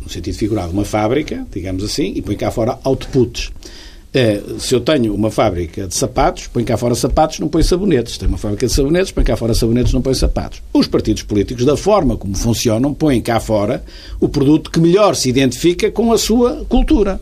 [0.01, 3.51] no sentido figurado, uma fábrica, digamos assim, e põe cá fora outputs
[4.15, 8.17] é, se eu tenho uma fábrica de sapatos, põe cá fora sapatos, não põe sabonetes.
[8.17, 10.62] Tenho uma fábrica de sabonetes, põe cá fora sabonetes, não põe sapatos.
[10.73, 13.84] Os partidos políticos, da forma como funcionam, põem cá fora
[14.17, 17.19] o produto que melhor se identifica com a sua cultura.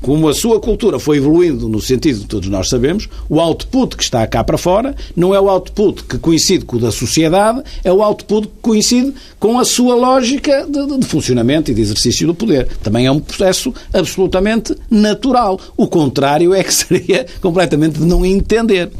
[0.00, 4.02] Como a sua cultura foi evoluindo no sentido que todos nós sabemos, o output que
[4.02, 7.92] está cá para fora não é o output que coincide com o da sociedade, é
[7.92, 12.34] o output que coincide com a sua lógica de, de funcionamento e de exercício do
[12.34, 12.66] poder.
[12.82, 15.60] Também é um processo absolutamente natural.
[15.76, 18.90] O contrário é que seria completamente de não entender.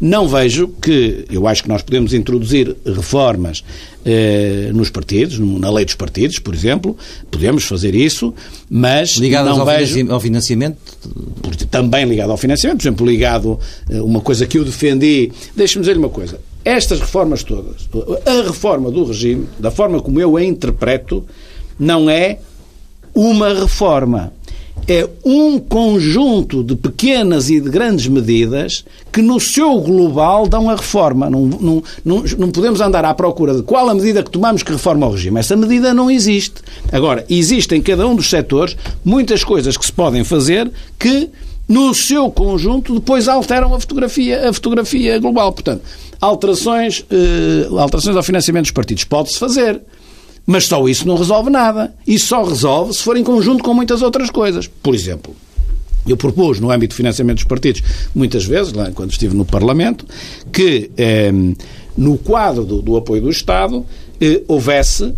[0.00, 3.62] Não vejo que, eu acho que nós podemos introduzir reformas
[4.04, 6.96] eh, nos partidos, na lei dos partidos, por exemplo,
[7.30, 8.32] podemos fazer isso,
[8.70, 10.10] mas Ligadas não ao, vejo...
[10.10, 10.78] ao financiamento?
[11.70, 15.30] Também ligado ao financiamento, por exemplo, ligado eh, uma coisa que eu defendi.
[15.54, 16.40] Deixe-me dizer-lhe uma coisa.
[16.64, 17.88] Estas reformas todas,
[18.26, 21.24] a reforma do regime, da forma como eu a interpreto,
[21.78, 22.38] não é
[23.14, 24.32] uma reforma
[24.86, 30.76] é um conjunto de pequenas e de grandes medidas que, no seu global, dão a
[30.76, 31.28] reforma.
[31.28, 34.72] Não, não, não, não, podemos andar à procura de qual a medida que tomamos que
[34.72, 35.40] reforma o regime.
[35.40, 36.56] Essa medida não existe.
[36.92, 41.28] Agora, existem em cada um dos setores muitas coisas que se podem fazer que,
[41.68, 45.52] no seu conjunto, depois alteram a fotografia, a fotografia global.
[45.52, 45.82] Portanto,
[46.20, 49.80] alterações, eh, alterações ao financiamento dos partidos pode-se fazer.
[50.50, 51.94] Mas só isso não resolve nada.
[52.04, 54.66] Isso só resolve se for em conjunto com muitas outras coisas.
[54.66, 55.32] Por exemplo,
[56.04, 60.04] eu propus, no âmbito do financiamento dos partidos, muitas vezes, lá, quando estive no Parlamento,
[60.52, 61.30] que eh,
[61.96, 63.86] no quadro do, do, apoio do Estado
[64.20, 65.14] eh, houvesse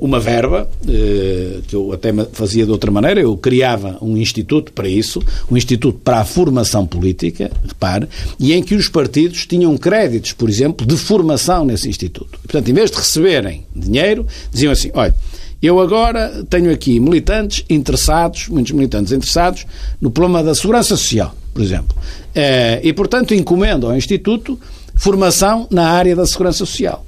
[0.00, 4.88] uma verba, eh, que eu até fazia de outra maneira, eu criava um instituto para
[4.88, 8.08] isso, um instituto para a formação política, repare,
[8.38, 12.38] e em que os partidos tinham créditos, por exemplo, de formação nesse instituto.
[12.42, 15.14] Portanto, em vez de receberem dinheiro, diziam assim, olha,
[15.62, 19.66] Eu agora tenho aqui militantes interessados, muitos militantes interessados,
[20.00, 21.94] no problema da segurança social, por exemplo.
[22.34, 24.58] Eh, e, portanto, encomendo ao Instituto
[25.00, 27.02] formação na área da segurança social.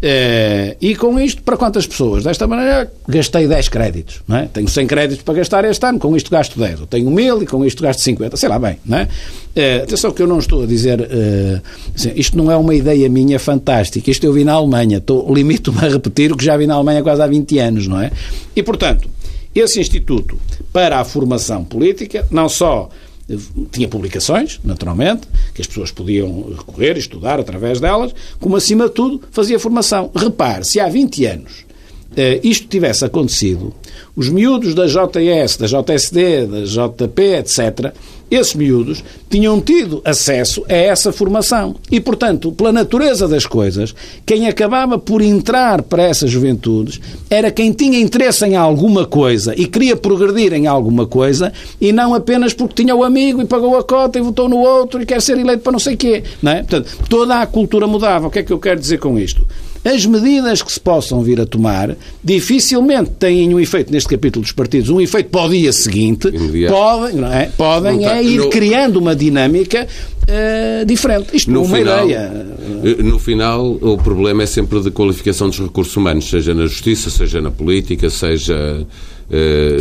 [0.00, 2.22] Eh, e com isto, para quantas pessoas?
[2.22, 4.22] Desta maneira, gastei 10 créditos.
[4.28, 4.46] Não é?
[4.46, 6.80] Tenho 100 créditos para gastar este ano, com isto gasto 10.
[6.80, 8.36] Eu tenho 1000 e com isto gasto 50.
[8.36, 8.78] Sei lá bem.
[8.86, 9.08] Não é?
[9.56, 11.00] Uh, atenção que eu não estou a dizer.
[11.00, 11.60] Uh,
[11.96, 14.08] assim, isto não é uma ideia minha fantástica.
[14.08, 15.02] Isto eu vi na Alemanha.
[15.28, 17.88] Limito-me a repetir o que já vi na Alemanha quase há 20 anos.
[17.88, 18.12] não é?
[18.54, 19.08] E, portanto,
[19.52, 20.38] esse Instituto
[20.72, 22.88] para a Formação Política, não só
[23.70, 28.94] tinha publicações, naturalmente, que as pessoas podiam recorrer e estudar através delas, como, acima de
[28.94, 30.10] tudo, fazia formação.
[30.14, 31.71] Repare, se há 20 anos
[32.42, 33.72] isto tivesse acontecido,
[34.14, 37.92] os miúdos da JS, da JSD, da JP, etc.,
[38.32, 41.76] esses miúdos tinham tido acesso a essa formação.
[41.90, 43.94] E, portanto, pela natureza das coisas,
[44.24, 46.98] quem acabava por entrar para essas juventudes
[47.28, 52.14] era quem tinha interesse em alguma coisa e queria progredir em alguma coisa e não
[52.14, 55.20] apenas porque tinha o amigo e pagou a cota e votou no outro e quer
[55.20, 56.24] ser eleito para não sei quê.
[56.40, 56.62] Não é?
[56.62, 58.28] Portanto, toda a cultura mudava.
[58.28, 59.46] O que é que eu quero dizer com isto?
[59.84, 64.52] As medidas que se possam vir a tomar dificilmente têm um efeito, neste capítulo dos
[64.52, 66.30] partidos, um efeito para o dia seguinte.
[66.68, 67.46] Podem, não é?
[67.56, 68.48] Podem não tá, é ir no...
[68.48, 69.88] criando uma dinâmica
[70.22, 71.36] uh, diferente.
[71.36, 72.46] Isto no uma final, ideia.
[72.84, 77.10] Eh, no final, o problema é sempre de qualificação dos recursos humanos, seja na justiça,
[77.10, 78.86] seja na política, seja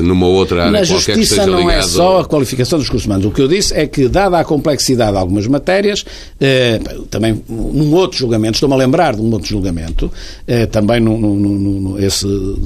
[0.03, 1.79] numa outra área Na qualquer que esteja não ligado...
[1.79, 3.25] é só a qualificação dos recursos humanos.
[3.25, 7.93] O que eu disse é que, dada a complexidade de algumas matérias, uh, também num
[7.93, 11.99] outro julgamento, estou-me a lembrar de um outro julgamento, uh, também no, no, no, no,
[11.99, 12.25] esse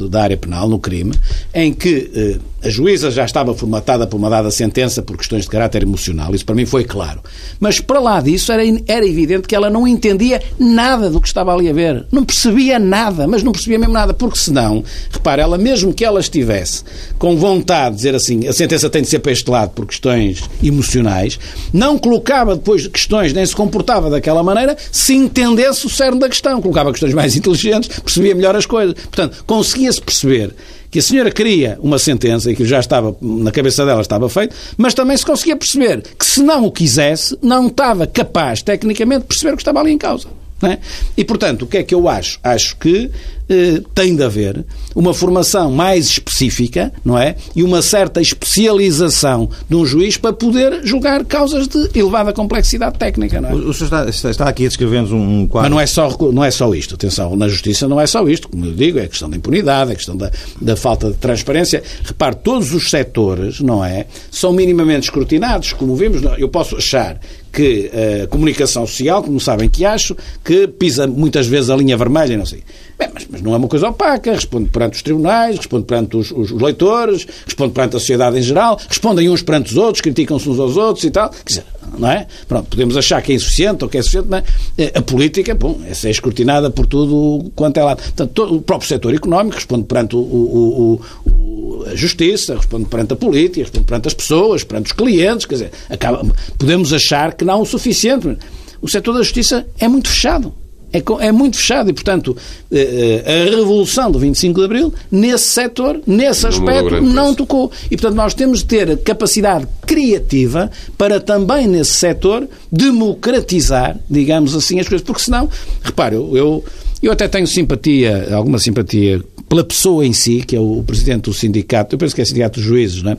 [0.10, 1.14] da área penal, no crime,
[1.54, 5.84] em que a juíza já estava formatada por uma dada sentença por questões de caráter
[5.84, 7.22] emocional, isso para mim foi claro.
[7.60, 11.54] Mas para lá disso era, era evidente que ela não entendia nada do que estava
[11.54, 12.08] ali a ver.
[12.12, 16.20] Não percebia nada, mas não percebia mesmo nada, porque senão, repare, ela mesmo que ela
[16.20, 16.84] estivesse
[17.20, 20.42] com vontade de dizer assim, a sentença tem de ser para este lado por questões
[20.64, 21.40] emocionais,
[21.72, 26.60] não colocava depois questões, nem se comportava daquela maneira, se entendesse o cerne da questão.
[26.60, 28.96] Colocava questões mais inteligentes, percebia melhor as coisas.
[28.96, 30.56] Portanto, conseguia-se perceber
[30.96, 34.56] que a senhora queria uma sentença e que já estava na cabeça dela estava feito,
[34.78, 39.28] mas também se conseguia perceber que se não o quisesse, não estava capaz tecnicamente de
[39.28, 40.30] perceber o que estava ali em causa.
[40.64, 40.78] É?
[41.18, 42.40] E, portanto, o que é que eu acho?
[42.42, 43.12] Acho que
[43.48, 44.66] eh, tem de haver
[44.96, 47.36] uma formação mais específica, não é?
[47.54, 53.42] E uma certa especialização de um juiz para poder julgar causas de elevada complexidade técnica,
[53.42, 53.54] não é?
[53.54, 55.70] O, senhor está, está aqui a descrever-nos um quadro...
[55.70, 58.48] Mas não é, só, não é só isto, atenção, na justiça não é só isto,
[58.48, 61.84] como eu digo, é questão da impunidade, é questão da, da falta de transparência.
[62.04, 64.08] Repare, todos os setores, não é?
[64.32, 67.20] São minimamente escrutinados, como vimos, eu posso achar
[67.56, 71.96] que a eh, comunicação social, como sabem que acho, que pisa muitas vezes a linha
[71.96, 72.62] vermelha, não sei.
[73.00, 76.32] Bem, mas, mas, não é uma coisa opaca, responde perante os tribunais, responde perante os,
[76.32, 80.60] os, leitores, responde perante a sociedade em geral, respondem uns perante os outros, criticam-se uns
[80.60, 81.30] aos outros e tal.
[81.30, 81.66] Quer dizer,
[81.98, 82.28] não é?
[82.48, 84.44] Pronto, podemos achar que é insuficiente ou que é suficiente, mas
[84.78, 84.92] é?
[84.98, 87.96] a política, bom, essa é escrutinada por tudo quanto é lá.
[87.96, 93.14] Portanto, todo, o próprio setor económico responde perante o, o, o, a justiça, responde perante
[93.14, 96.26] a política, responde perante as pessoas, perante os clientes, quer dizer, acaba,
[96.58, 98.38] podemos achar que não o suficiente.
[98.82, 100.54] O setor da justiça é muito fechado
[100.96, 102.38] é, é muito fechado e, portanto,
[102.72, 107.72] eh, eh, a revolução do 25 de Abril, nesse setor, nesse aspecto, não tocou.
[107.86, 114.80] E, portanto, nós temos de ter capacidade criativa para também, nesse setor, democratizar, digamos assim,
[114.80, 115.06] as coisas.
[115.06, 115.50] Porque senão,
[115.84, 116.64] repare, eu,
[117.02, 121.34] eu até tenho simpatia, alguma simpatia pela pessoa em si, que é o presidente do
[121.34, 123.18] sindicato, eu penso que é o sindicato dos juízes, não é?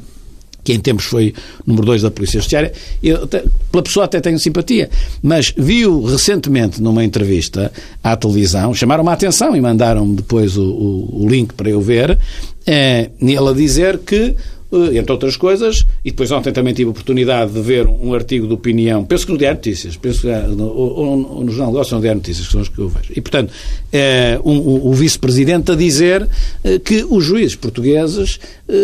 [0.67, 1.33] Que em tempos foi
[1.65, 4.91] número 2 da Polícia Judiciária, eu, pela pessoa até tenho simpatia,
[5.23, 11.23] mas viu recentemente numa entrevista à televisão, chamaram-me a atenção e mandaram-me depois o, o,
[11.23, 12.19] o, link para eu ver,
[12.67, 14.35] é, ele a dizer que
[14.73, 18.55] entre outras coisas, e depois ontem também tive a oportunidade de ver um artigo de
[18.55, 22.03] opinião, penso que no Diário Notícias, penso que no, ou, no Jornal Negócio ou no
[22.03, 23.13] Diário Notícias, que são os que eu vejo.
[23.15, 23.53] E, portanto,
[23.93, 26.29] é, um, o vice-presidente a dizer
[26.65, 28.75] é, que os juízes portugueses é,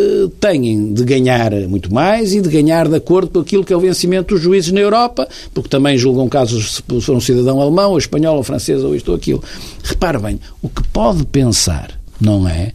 [0.40, 3.80] têm de ganhar muito mais e de ganhar de acordo com aquilo que é o
[3.80, 7.98] vencimento dos juízes na Europa, porque também julgam casos se for um cidadão alemão, ou
[7.98, 9.42] espanhol, ou francês, ou isto ou aquilo.
[9.82, 11.90] Repare bem, o que pode pensar,
[12.20, 12.72] não é?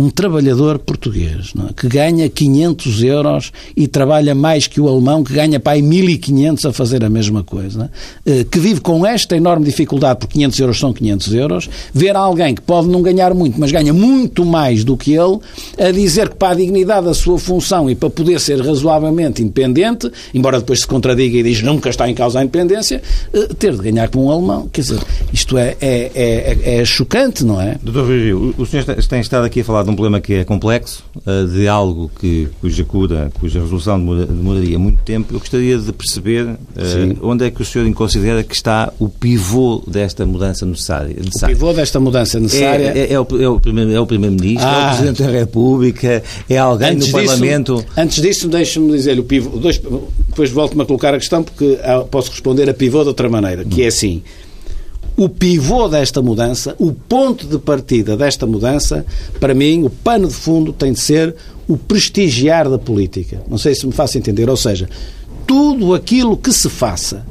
[0.00, 1.72] Um trabalhador português é?
[1.74, 6.72] que ganha 500 euros e trabalha mais que o alemão que ganha aí 1.500 a
[6.72, 7.90] fazer a mesma coisa,
[8.24, 12.54] eh, que vive com esta enorme dificuldade, porque 500 euros são 500 euros, ver alguém
[12.54, 15.38] que pode não ganhar muito, mas ganha muito mais do que ele,
[15.78, 20.10] a dizer que para a dignidade da sua função e para poder ser razoavelmente independente,
[20.34, 23.82] embora depois se contradiga e diz nunca está em causa a independência, eh, ter de
[23.82, 24.68] ganhar com um alemão.
[24.72, 25.00] Quer dizer,
[25.32, 27.76] isto é, é, é, é chocante, não é?
[27.82, 30.44] Doutor Rui o senhor tem estado aqui a falar de de um problema que é
[30.44, 35.34] complexo, uh, de algo que, cuja cura, cuja resolução demoraria muito tempo.
[35.34, 36.58] Eu gostaria de perceber uh,
[37.22, 41.14] onde é que o senhor considera que está o pivô desta mudança necessária.
[41.16, 41.54] necessária.
[41.54, 42.92] O pivô desta mudança necessária...
[42.94, 44.64] É, é, é o, é o Primeiro-Ministro, é, primeiro ah.
[44.64, 47.84] é o Presidente da República, é alguém antes no disso, Parlamento...
[47.96, 49.58] Antes disso, deixe-me dizer-lhe o pivô...
[49.58, 49.80] Dois,
[50.28, 51.78] depois volto-me a colocar a questão, porque
[52.10, 54.22] posso responder a pivô de outra maneira, que é assim
[55.20, 59.04] o pivô desta mudança, o ponto de partida desta mudança,
[59.38, 61.36] para mim, o pano de fundo tem de ser
[61.68, 63.42] o prestigiar da política.
[63.46, 64.48] Não sei se me faço entender.
[64.48, 64.88] Ou seja,
[65.46, 67.26] tudo aquilo que se faça,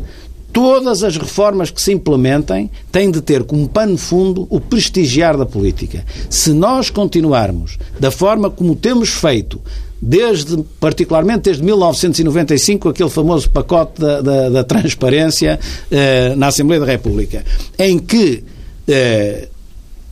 [0.54, 5.36] todas as reformas que se implementem, têm de ter como pano de fundo o prestigiar
[5.36, 6.06] da política.
[6.30, 9.60] Se nós continuarmos da forma como temos feito,
[10.02, 15.60] desde, particularmente desde 1995, aquele famoso pacote da, da, da transparência
[15.92, 17.44] eh, na Assembleia da República,
[17.78, 18.44] em que
[18.88, 19.48] eh,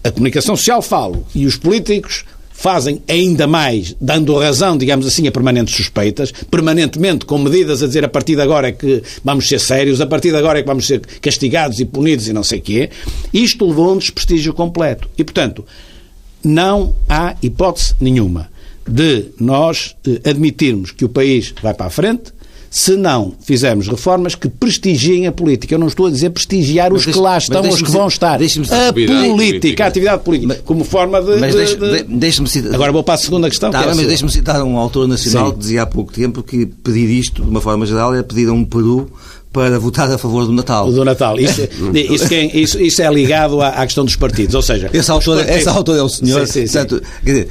[0.03, 2.25] a comunicação social fala e os políticos
[2.57, 8.03] fazem ainda mais, dando razão, digamos assim, a permanentes suspeitas, permanentemente com medidas a dizer
[8.03, 10.67] a partir de agora é que vamos ser sérios, a partir de agora é que
[10.67, 12.89] vamos ser castigados e punidos e não sei o quê,
[13.31, 15.07] isto levou a um desprestígio completo.
[15.15, 15.63] E, portanto,
[16.43, 18.49] não há hipótese nenhuma
[18.87, 22.37] de nós eh, admitirmos que o país vai para a frente
[22.69, 25.73] se não fizermos reformas que prestigiem a política.
[25.73, 28.35] Eu não estou a dizer prestigiar os que lá estão, os que vão estar.
[28.35, 31.37] A política, a atividade política, mas, como forma de...
[31.37, 32.49] Mas de, deixe, de...
[32.49, 32.75] citar...
[32.75, 33.71] Agora vou para a segunda questão.
[33.71, 35.53] Tá, que é mas deixe-me citar um autor nacional Sim.
[35.53, 38.53] que dizia há pouco tempo que pedir isto, de uma forma geral, é pedir a
[38.53, 39.11] um Peru
[39.51, 40.91] para votar a favor do Natal.
[40.91, 41.39] Do Natal.
[41.39, 41.61] Isso,
[41.93, 44.53] isso, é, isso, isso é ligado à, à, questão dos partidos.
[44.55, 45.59] Ou seja, esse autor, partidos...
[45.59, 46.47] esse autor é o senhor.
[46.47, 47.47] Sim, sim, portanto, quer dizer,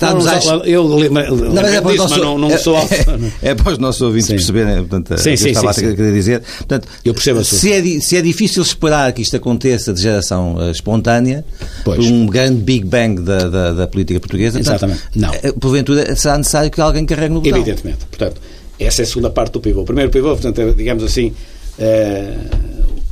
[0.00, 0.68] não, a...
[0.68, 2.76] Eu não, mas é para disso, nosso, não, não é, sou.
[2.76, 4.34] É, é, para os nossos ouvintes sim.
[4.34, 6.42] perceberem portanto, sim, sim, estava a querer dizer.
[6.58, 10.70] Portanto, eu percebo se é, se é difícil esperar que isto aconteça de geração uh,
[10.70, 11.44] espontânea,
[11.84, 11.98] pois.
[11.98, 15.00] por um grande Big Bang da, da, da política portuguesa, Exatamente.
[15.00, 15.34] Portanto, não.
[15.42, 17.58] Eh, porventura será necessário que alguém carregue no botão.
[17.58, 18.06] Evidentemente.
[18.06, 18.40] Portanto,
[18.78, 19.82] essa é a segunda parte do pivô.
[19.82, 21.34] O primeiro pivô, portanto, é, digamos assim,
[21.78, 22.34] é,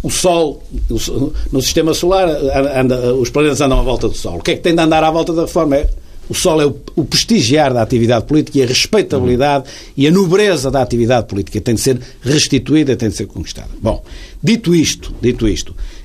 [0.03, 0.63] o Sol,
[1.51, 2.29] no sistema solar,
[2.77, 4.37] anda, os planetas andam à volta do Sol.
[4.37, 5.77] O que é que tem de andar à volta da reforma?
[5.77, 5.91] É,
[6.29, 9.93] o Sol é o, o, prestigiar da atividade política e a respeitabilidade uhum.
[9.97, 13.71] e a nobreza da atividade política tem de ser restituída, tem de ser conquistada.
[13.81, 14.03] Bom,
[14.43, 15.96] dito isto, dito isto, eh,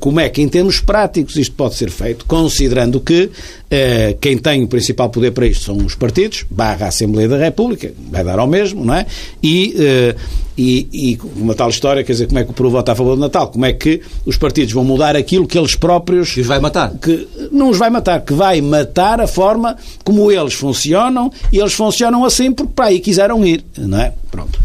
[0.00, 3.30] como é que, em termos práticos, isto pode ser feito, considerando que
[3.70, 7.38] eh, quem tem o principal poder para isto são os partidos, barra a Assembleia da
[7.38, 9.06] República, vai dar ao mesmo, não é?
[9.42, 10.16] E, eh,
[10.58, 13.14] e, e uma tal história, quer dizer, como é que o povo vota a favor
[13.14, 13.48] do Natal?
[13.48, 16.32] Como é que os partidos vão mudar aquilo que eles próprios...
[16.32, 16.92] Que os vai matar.
[16.98, 21.72] Que não os vai matar, que vai matar a forma como eles funcionam e eles
[21.72, 24.12] funcionam assim porque para aí quiseram ir, não é?
[24.30, 24.60] Pronto.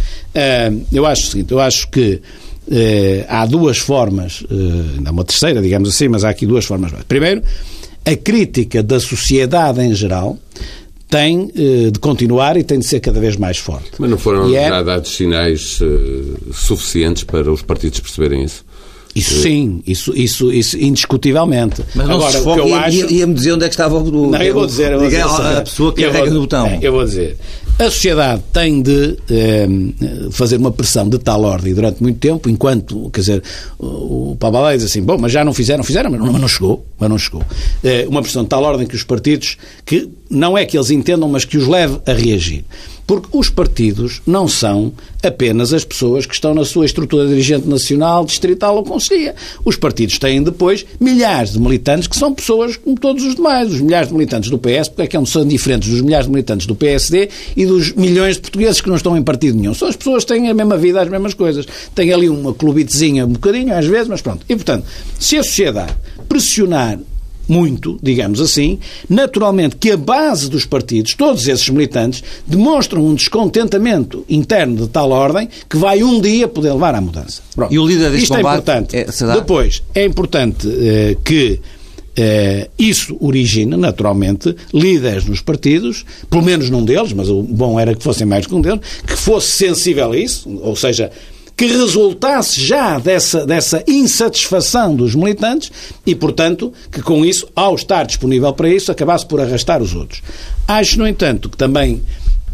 [0.92, 2.22] Eu acho o seguinte, eu acho que
[2.70, 6.92] eh, há duas formas, eh, ainda uma terceira, digamos assim, mas há aqui duas formas.
[7.08, 7.42] Primeiro,
[8.06, 10.38] a crítica da sociedade em geral
[11.10, 13.92] tem eh, de continuar e tem de ser cada vez mais forte.
[13.98, 14.68] Mas não foram é...
[14.68, 18.66] já dados sinais uh, suficientes para os partidos perceberem isso?
[19.16, 21.82] Isso sim, isso, isso, isso indiscutivelmente.
[21.96, 23.12] Mas não Agora, se o que eu acho...
[23.12, 24.30] Ia-me dizer onde é que estava o...
[24.30, 24.92] Não, eu vou dizer...
[24.92, 26.78] Eu vou dizer a, a pessoa que carrega no botão.
[26.82, 27.36] Eu vou dizer.
[27.80, 29.68] A sociedade tem de eh,
[30.32, 33.44] fazer uma pressão de tal ordem durante muito tempo, enquanto, quer dizer,
[33.78, 36.48] o, o Pabalé diz assim, bom, mas já não fizeram, fizeram, mas não, mas não
[36.48, 37.44] chegou, mas não chegou.
[37.84, 41.30] Eh, uma pressão de tal ordem que os partidos, que não é que eles entendam,
[41.30, 42.66] mas que os leve a reagir.
[43.08, 44.92] Porque os partidos não são
[45.24, 49.34] apenas as pessoas que estão na sua estrutura dirigente nacional, distrital ou conselhia.
[49.64, 53.72] Os partidos têm depois milhares de militantes que são pessoas como todos os demais.
[53.72, 56.68] Os milhares de militantes do PS, porque é que são diferentes dos milhares de militantes
[56.68, 59.74] do PSD e dos milhões de portugueses que não estão em partido nenhum.
[59.74, 61.66] São as pessoas que têm a mesma vida, as mesmas coisas.
[61.96, 64.46] Têm ali uma clubitezinha um bocadinho, às vezes, mas pronto.
[64.50, 64.86] E, portanto,
[65.18, 65.96] se a sociedade
[66.28, 67.00] pressionar
[67.48, 68.80] muito, digamos assim,
[69.10, 75.12] naturalmente que a base dos partidos, todos esses militantes, demonstram um descontentamento interno de tal
[75.12, 77.42] ordem que vai um dia poder levar à mudança.
[77.56, 77.74] Pronto.
[77.74, 78.96] E o líder deste Isto é importante.
[78.96, 81.60] É, Depois, é importante eh, que
[82.16, 87.94] eh, isso origina, naturalmente, líderes nos partidos, pelo menos num deles, mas o bom era
[87.94, 91.12] que fossem mais que um deles, que fosse sensível a isso, ou seja,
[91.58, 95.72] que resultasse já dessa, dessa insatisfação dos militantes
[96.06, 100.22] e, portanto, que com isso, ao estar disponível para isso, acabasse por arrastar os outros.
[100.68, 102.04] Acho, no entanto, que também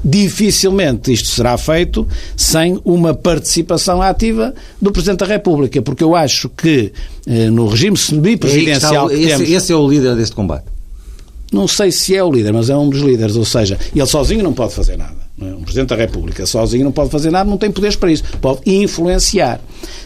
[0.04, 6.48] dificilmente isto será feito sem uma participação ativa do Presidente da República, porque eu acho
[6.50, 6.94] que
[7.28, 9.12] eh, no regime semi-presidencial...
[9.12, 10.66] É esse, esse é o líder deste combate?
[11.52, 14.44] Não sei se é o líder, mas é um dos líderes, ou seja, ele sozinho
[14.44, 15.23] não pode fazer nada.
[15.48, 15.54] É?
[15.54, 18.24] Um Presidente da República sozinho não pode fazer nada, não tem poderes para isso.
[18.42, 19.60] Pode influenciar.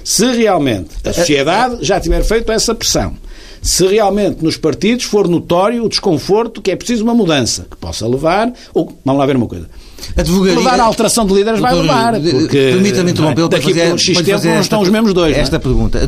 [0.04, 3.13] Se realmente a sociedade já tiver feito essa pressão,
[3.62, 8.08] se realmente nos partidos for notório o desconforto que é preciso uma mudança, que possa
[8.08, 9.67] levar, ou, vamos lá ver uma coisa,
[10.15, 10.58] Advogaria...
[10.58, 12.13] Levar a alteração de líderes vai levar.
[12.19, 15.35] Permita-me interrompê-lo para fazer, por X tempo não estão os mesmos dois.
[15.35, 15.60] Esta é?
[15.60, 16.00] pergunta.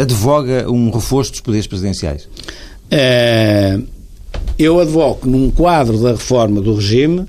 [0.00, 2.28] Advoga um reforço dos poderes presidenciais?
[2.90, 3.78] É,
[4.58, 7.26] eu advogo num quadro da reforma do regime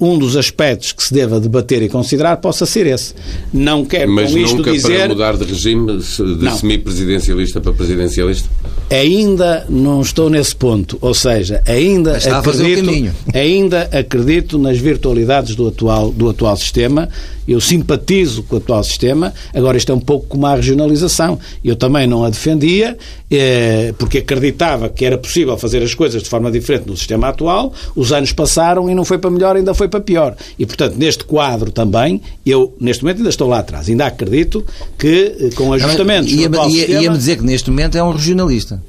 [0.00, 3.14] um dos aspectos que se deva debater e considerar possa ser esse.
[3.52, 4.98] Não quero Mas com isto nunca dizer...
[4.98, 8.48] para mudar de regime de semipresidencialista para presidencialista?
[8.90, 16.10] Ainda não estou nesse ponto, ou seja, ainda acredito, ainda acredito nas virtualidades do atual,
[16.10, 17.08] do atual sistema
[17.46, 21.38] eu simpatizo com o atual sistema, agora isto é um pouco como a regionalização.
[21.64, 22.96] Eu também não a defendia,
[23.30, 27.72] eh, porque acreditava que era possível fazer as coisas de forma diferente no sistema atual,
[27.94, 30.36] os anos passaram e não foi para melhor, ainda foi para pior.
[30.58, 33.88] E, portanto, neste quadro também, eu, neste momento, ainda estou lá atrás.
[33.88, 34.64] Ainda acredito
[34.98, 36.32] que, eh, com ajustamentos...
[36.32, 38.82] Ia-me ia, ia dizer que neste momento é um regionalista.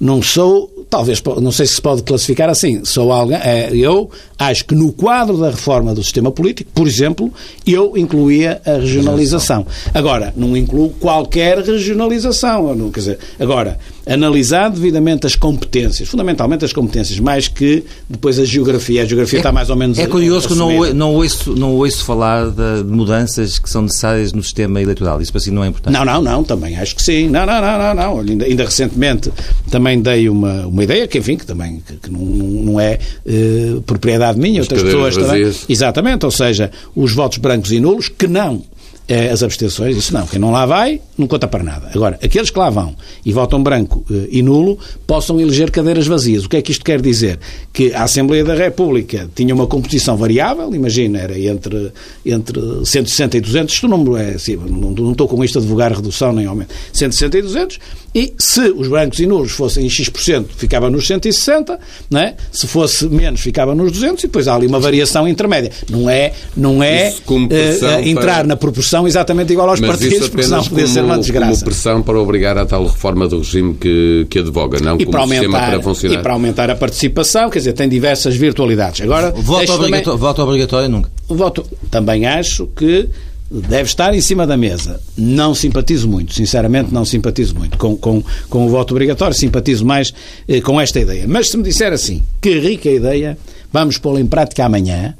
[0.00, 4.64] Não sou talvez, não sei se se pode classificar assim, sou alguém, é, eu acho
[4.64, 7.32] que no quadro da reforma do sistema político, por exemplo,
[7.66, 9.66] eu incluía a regionalização.
[9.92, 16.72] Agora, não incluo qualquer regionalização, não, quer dizer, agora, analisar devidamente as competências, fundamentalmente as
[16.72, 19.02] competências, mais que depois a geografia.
[19.02, 19.98] A geografia é, está mais ou menos.
[19.98, 24.42] É curioso que não, não, ouço, não ouço falar de mudanças que são necessárias no
[24.42, 25.20] sistema eleitoral.
[25.20, 25.92] Isso para si não é importante?
[25.92, 27.28] Não, não, não, também acho que sim.
[27.28, 27.94] Não, não, não, não.
[27.94, 28.20] não.
[28.20, 29.32] Ainda, ainda recentemente
[29.70, 33.82] também dei uma, uma ideia que, enfim, que também que, que não, não é uh,
[33.82, 35.52] propriedade minha, outras pessoas também.
[35.68, 38.62] Exatamente, ou seja, os votos brancos e nulos que não
[39.08, 41.90] é, as abstenções, isso não, quem não lá vai não conta para nada.
[41.94, 42.94] Agora, aqueles que lá vão
[43.24, 46.44] e votam branco eh, e nulo possam eleger cadeiras vazias.
[46.44, 47.38] O que é que isto quer dizer?
[47.72, 51.92] Que a Assembleia da República tinha uma composição variável, imagina, era entre,
[52.24, 55.92] entre 160 e 200, isto número é assim, não, não estou com isto a divulgar
[55.92, 57.78] redução nem aumento, 160 e 200,
[58.16, 62.34] e se os brancos e nulos fossem X%, ficava nos 160, não é?
[62.50, 65.70] se fosse menos, ficava nos 200, e depois há ali uma variação intermédia.
[65.90, 68.44] Não é, não é uh, entrar para...
[68.44, 71.52] na proporção exatamente igual aos Mas partidos, porque senão podia ser uma desgraça.
[71.52, 75.10] Como pressão para obrigar a tal reforma do regime que, que advoga, não e como
[75.10, 76.14] para aumentar, sistema para funcionar.
[76.18, 79.02] E para aumentar a participação, quer dizer, tem diversas virtualidades.
[79.02, 81.10] Agora, voto, obrigatório, também, voto obrigatório nunca.
[81.28, 83.10] Voto, também acho que
[83.50, 85.00] deve estar em cima da mesa.
[85.16, 90.12] Não simpatizo muito, sinceramente não simpatizo muito com, com, com o voto obrigatório, simpatizo mais
[90.48, 91.24] eh, com esta ideia.
[91.28, 93.38] Mas se me disser assim, que rica ideia,
[93.72, 95.14] vamos pô-la em prática amanhã,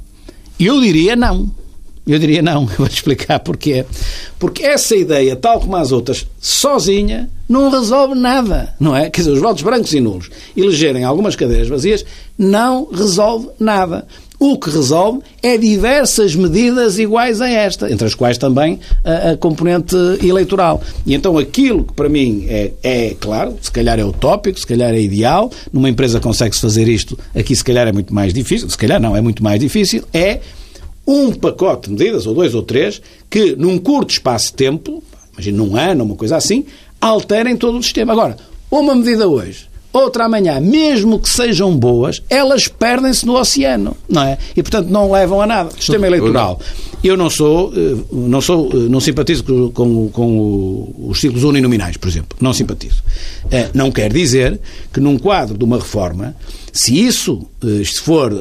[0.59, 1.49] eu diria não.
[2.05, 3.85] Eu diria não, eu vou explicar porquê.
[4.39, 9.09] Porque essa ideia, tal como as outras, sozinha, não resolve nada, não é?
[9.09, 12.05] Quer dizer, os votos brancos e nulos elegerem algumas cadeiras vazias
[12.37, 14.07] não resolve nada.
[14.39, 19.37] O que resolve é diversas medidas iguais a esta, entre as quais também a, a
[19.37, 20.81] componente eleitoral.
[21.07, 24.93] E então aquilo que para mim é, é, claro, se calhar é utópico, se calhar
[24.93, 28.77] é ideal, numa empresa consegue-se fazer isto, aqui se calhar é muito mais difícil, se
[28.77, 30.39] calhar não, é muito mais difícil, é
[31.07, 35.01] um pacote de medidas, ou dois ou três, que num curto espaço de tempo,
[35.33, 36.65] imagina num ano, uma coisa assim,
[37.01, 38.13] alterem todo o sistema.
[38.13, 38.37] Agora,
[38.69, 44.37] uma medida hoje outra amanhã, mesmo que sejam boas, elas perdem-se no oceano, não é?
[44.55, 45.71] E, portanto, não levam a nada.
[45.71, 46.59] Sistema eleitoral.
[47.03, 49.43] Eu não sou, eh, não sou, eh, não simpatizo
[49.73, 52.37] com, com os ciclos uninominais, por exemplo.
[52.41, 53.03] Não simpatizo.
[53.51, 54.59] Eh, não quer dizer
[54.91, 56.35] que num quadro de uma reforma,
[56.73, 58.31] se isso se for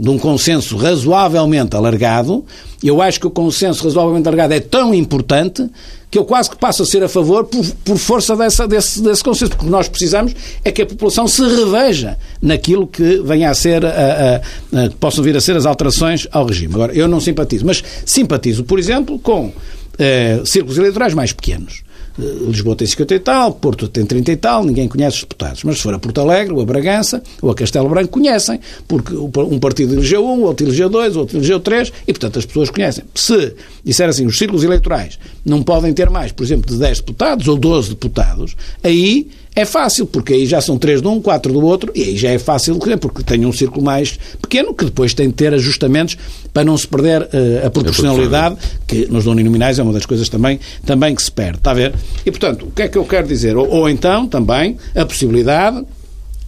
[0.00, 2.44] de um consenso razoavelmente alargado,
[2.82, 5.68] eu acho que o consenso razoavelmente alargado é tão importante
[6.10, 9.22] que eu quase que passo a ser a favor por, por força dessa, desse, desse
[9.22, 10.34] consenso, porque nós precisamos
[10.64, 14.94] é que a população se reveja naquilo que venha a ser, a, a, a, que
[14.96, 16.74] possam vir a ser as alterações ao regime.
[16.74, 19.52] Agora, eu não simpatizo, mas simpatizo, por exemplo, com
[19.98, 21.82] eh, círculos eleitorais mais pequenos.
[22.18, 25.64] Eh, Lisboa tem 50 e tal, Porto tem 30 e tal, ninguém conhece os deputados.
[25.64, 29.14] Mas se for a Porto Alegre, ou a Bragança, ou a Castelo Branco, conhecem, porque
[29.14, 33.04] um partido elegeu um, outro elegeu dois, outro elegeu três, e portanto as pessoas conhecem.
[33.14, 37.48] Se disser assim, os círculos eleitorais não podem ter mais, por exemplo, de 10 deputados
[37.48, 41.64] ou 12 deputados, aí é fácil, porque aí já são três de um, quatro do
[41.64, 45.28] outro, e aí já é fácil, porque tem um círculo mais pequeno, que depois tem
[45.28, 46.18] de ter ajustamentos
[46.52, 50.60] para não se perder uh, a proporcionalidade, que nos uninominais é uma das coisas também,
[50.84, 51.56] também que se perde.
[51.56, 51.94] Está a ver?
[52.24, 53.56] E, portanto, o que é que eu quero dizer?
[53.56, 55.82] Ou, ou então, também, a possibilidade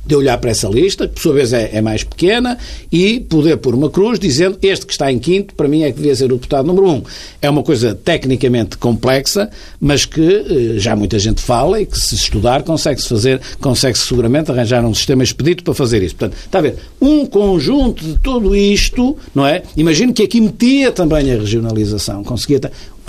[0.09, 2.57] de olhar para essa lista, que por sua vez é, é, mais pequena,
[2.91, 5.99] e poder pôr uma cruz dizendo este que está em quinto, para mim é que
[5.99, 7.03] devia ser o deputado número um.
[7.43, 12.15] É uma coisa tecnicamente complexa, mas que eh, já muita gente fala e que se
[12.15, 16.17] estudar consegue-se fazer, consegue-se seguramente arranjar um sistema expedito para fazer isso.
[16.17, 19.63] Portanto, está a ver, um conjunto de tudo isto, não é?
[19.77, 22.59] Imagino que aqui metia também a regionalização, conseguia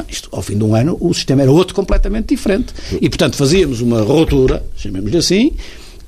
[0.10, 2.74] Isto, ao fim de um ano, o sistema era outro completamente diferente.
[3.00, 5.54] E, portanto, fazíamos uma ruptura, chamemos-lhe assim,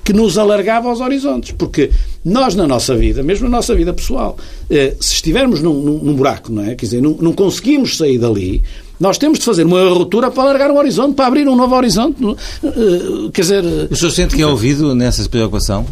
[0.04, 1.52] que nos alargava aos horizontes.
[1.52, 1.90] Porque
[2.24, 4.36] nós, na nossa vida, mesmo na nossa vida pessoal,
[4.70, 6.74] eh, se estivermos num, num, num buraco, não é?
[6.74, 8.62] Quer dizer, não, não conseguimos sair dali,
[9.02, 12.24] nós temos de fazer uma ruptura para alargar um horizonte, para abrir um novo horizonte.
[12.62, 13.64] Eh, quer dizer.
[13.90, 15.84] O senhor sente que é ouvido nessa preocupação?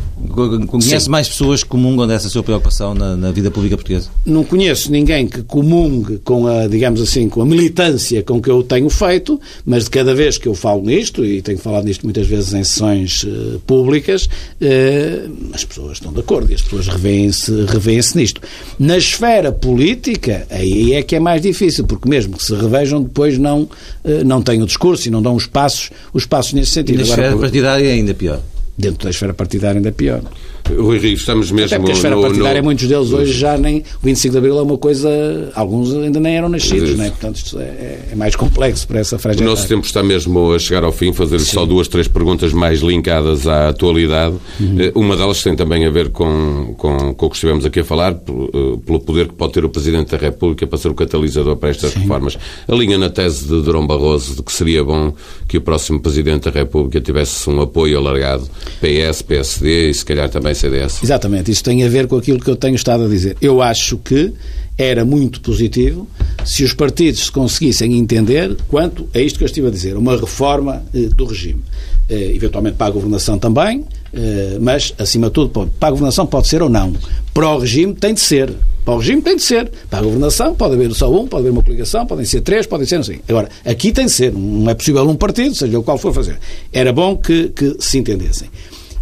[0.69, 1.11] Conhece Sim.
[1.11, 4.09] mais pessoas que comungam dessa sua preocupação na, na, vida pública portuguesa?
[4.25, 8.63] Não conheço ninguém que comungue com a, digamos assim, com a militância com que eu
[8.63, 12.29] tenho feito, mas de cada vez que eu falo nisto, e tenho falado nisto muitas
[12.29, 17.65] vezes em sessões uh, públicas, uh, as pessoas estão de acordo e as pessoas revêem-se
[17.65, 18.41] revêem nisto.
[18.79, 23.39] Na esfera política, aí é que é mais difícil, porque mesmo que se revejam depois
[23.39, 26.97] não, uh, não têm o discurso e não dão os passos, os passos nesse sentido.
[26.97, 28.41] Na esfera partidária é ainda pior
[28.81, 30.23] dentro da esfera partidária ainda é pior.
[30.69, 31.67] Rui Rio, estamos mesmo...
[31.67, 32.65] Até porque a esfera no, partidária, no...
[32.65, 33.79] muitos deles hoje já nem...
[33.79, 35.11] O 25 de Abril é uma coisa...
[35.55, 37.11] Alguns ainda nem eram nascidos, né?
[37.11, 39.51] portanto isto é, é, mais complexo para essa fragilidade.
[39.51, 42.81] O nosso tempo está mesmo a chegar ao fim, fazer só duas, três perguntas mais
[42.81, 44.37] linkadas à atualidade.
[44.59, 44.81] Uhum.
[44.81, 47.85] Eh, uma delas tem também a ver com, com, com o que estivemos aqui a
[47.85, 51.57] falar, eh, pelo poder que pode ter o Presidente da República para ser o catalisador
[51.57, 52.01] para estas Sim.
[52.01, 52.39] reformas.
[52.67, 55.13] A linha na tese de Durão Barroso de que seria bom
[55.49, 58.49] que o próximo Presidente da República tivesse um apoio alargado
[58.81, 61.03] PS, PSD e se calhar também CDS.
[61.03, 63.37] Exatamente, isso tem a ver com aquilo que eu tenho estado a dizer.
[63.41, 64.33] Eu acho que
[64.77, 66.09] era muito positivo
[66.45, 70.17] se os partidos se conseguissem entender quanto a isto que eu estive a dizer, uma
[70.17, 71.63] reforma eh, do regime.
[72.09, 76.49] Eh, eventualmente para a governação também, eh, mas, acima de tudo, para a governação pode
[76.49, 76.93] ser ou não.
[77.33, 78.53] Para o regime tem de ser.
[78.85, 79.71] Para o regime tem de ser.
[79.89, 82.87] Para a governação pode haver só um, pode haver uma coligação, podem ser três, podem
[82.87, 83.21] ser assim.
[83.29, 84.33] Agora, aqui tem de ser.
[84.33, 86.39] Não é possível um partido, seja o qual for fazer.
[86.73, 88.49] Era bom que, que se entendessem.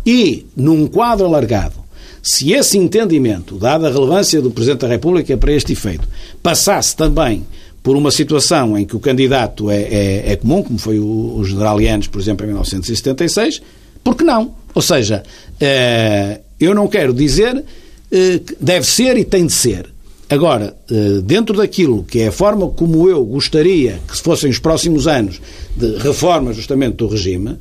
[0.09, 1.74] E, num quadro alargado,
[2.22, 6.09] se esse entendimento, dada a relevância do Presidente da República para este efeito,
[6.42, 7.46] passasse também
[7.82, 11.44] por uma situação em que o candidato é, é, é comum, como foi o, o
[11.44, 13.61] general Yanes, por exemplo, em 1976,
[14.02, 14.54] por que não?
[14.74, 15.22] Ou seja,
[15.61, 17.62] eh, eu não quero dizer
[18.11, 19.90] eh, que deve ser e tem de ser.
[20.30, 24.59] Agora, eh, dentro daquilo que é a forma como eu gostaria que se fossem os
[24.59, 25.38] próximos anos
[25.76, 27.59] de reforma justamente do regime,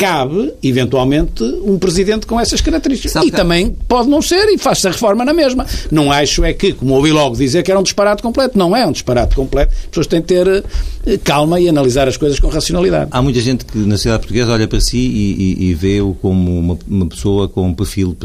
[0.00, 3.12] cabe, eventualmente, um presidente com essas características.
[3.12, 3.36] Sabe e que...
[3.36, 5.66] também pode não ser e faz-se a reforma na mesma.
[5.90, 8.56] Não acho é que, como ouvi logo dizer, que era um disparate completo.
[8.56, 9.74] Não é um disparate completo.
[9.78, 10.64] As pessoas têm de ter
[11.06, 13.10] eh, calma e analisar as coisas com racionalidade.
[13.10, 16.58] Há muita gente que na sociedade portuguesa olha para si e, e, e vê-o como
[16.58, 18.16] uma, uma, pessoa com um perfil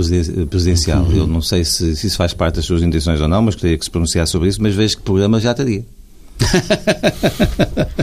[0.49, 1.03] presidencial.
[1.03, 1.17] Uhum.
[1.17, 3.77] Eu não sei se, se, isso faz parte das suas intenções ou não, mas gostaria
[3.77, 5.83] que se pronunciasse sobre isso, mas vejo que o programa já teria.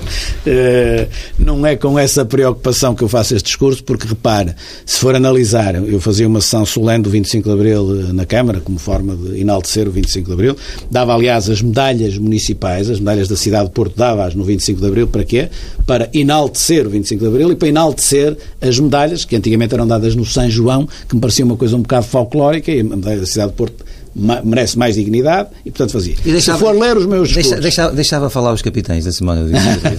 [0.45, 1.07] Eh,
[1.39, 5.77] não é com essa preocupação que eu faço este discurso, porque repare, se for analisar,
[5.77, 9.41] eu fazia uma sessão solene do 25 de Abril eh, na Câmara, como forma de
[9.41, 10.57] enaltecer o 25 de Abril,
[10.91, 14.87] dava aliás as medalhas municipais, as medalhas da cidade de Porto dava-as no 25 de
[14.87, 15.49] Abril, para quê?
[15.87, 20.17] Para enaltecer o 25 de Abril e para enaltecer as medalhas, que antigamente eram dadas
[20.17, 23.27] no São João, que me parecia uma coisa um bocado folclórica, e a medalha da
[23.27, 23.85] cidade de Porto
[24.15, 26.15] merece mais dignidade e, portanto, fazia.
[26.25, 29.51] E deixava, Se for ler os meus deixa, deixava, deixava, falar os capitães da Simone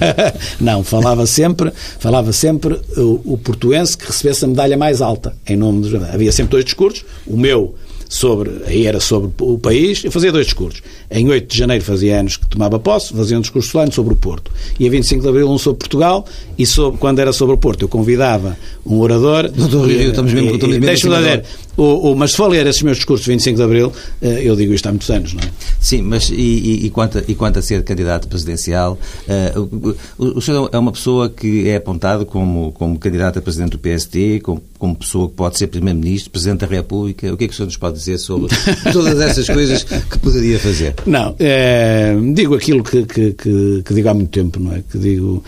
[0.61, 5.55] Não, falava sempre, falava sempre o, o portuense que recebesse a medalha mais alta, em
[5.55, 6.03] nome dos...
[6.03, 7.75] Havia sempre dois discursos, o meu
[8.13, 10.83] sobre, aí era sobre o país, eu fazia dois discursos.
[11.09, 14.15] Em 8 de janeiro fazia anos que tomava posse, fazia um discurso solene sobre o
[14.15, 14.51] Porto.
[14.79, 16.23] E a 25 de abril um sobre Portugal,
[16.55, 18.55] e sobre, quando era sobre o Porto eu convidava
[18.85, 19.49] um orador...
[19.49, 20.57] Doutor Rio, estamos mesmo...
[20.79, 21.43] Deixa-me dizer,
[21.75, 24.55] o, o, mas se for ler esses meus discursos de 25 de Abril, eh, eu
[24.55, 25.49] digo isto há muitos anos, não é?
[25.79, 28.97] Sim, mas e, e, e, quanto, a, e quanto a ser candidato presidencial,
[29.27, 33.71] uh, o, o, senhor é uma pessoa que é apontado como, como candidato a presidente
[33.71, 37.33] do PSD, como, como pessoa que pode ser primeiro-ministro, presidente da República.
[37.33, 38.55] O que é que o senhor nos pode dizer sobre
[38.93, 40.93] todas essas coisas que poderia fazer?
[41.05, 44.83] Não, é, digo aquilo que, que, que, que, digo há muito tempo, não é?
[44.89, 45.43] Que digo,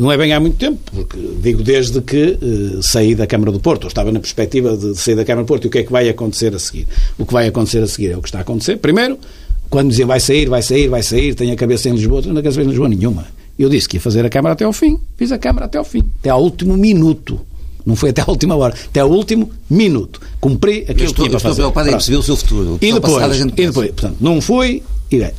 [0.00, 2.38] não é bem há muito tempo, porque digo desde que
[2.82, 5.64] saí da Câmara do Porto, ou estava na perspectiva de sair da Câmara do Porto
[5.64, 6.86] e o que é que vai acontecer a seguir.
[7.18, 8.76] O que vai acontecer a seguir é o que está a acontecer.
[8.76, 9.18] Primeiro,
[9.68, 12.38] quando diziam vai sair, vai sair, vai sair, tem a cabeça em Lisboa, não tenho
[12.38, 13.26] a cabeça em Lisboa nenhuma.
[13.58, 14.96] Eu disse que ia fazer a Câmara até ao fim.
[15.16, 16.04] Fiz a Câmara até ao fim.
[16.20, 17.40] Até ao último minuto.
[17.84, 20.20] Não foi até a última hora, até ao último minuto.
[20.40, 21.62] Cumpri aquilo estou, que tinha para fazer.
[21.62, 22.74] Estou preocupado em perceber o seu futuro.
[22.74, 24.84] O e depois, e depois portanto, não fui,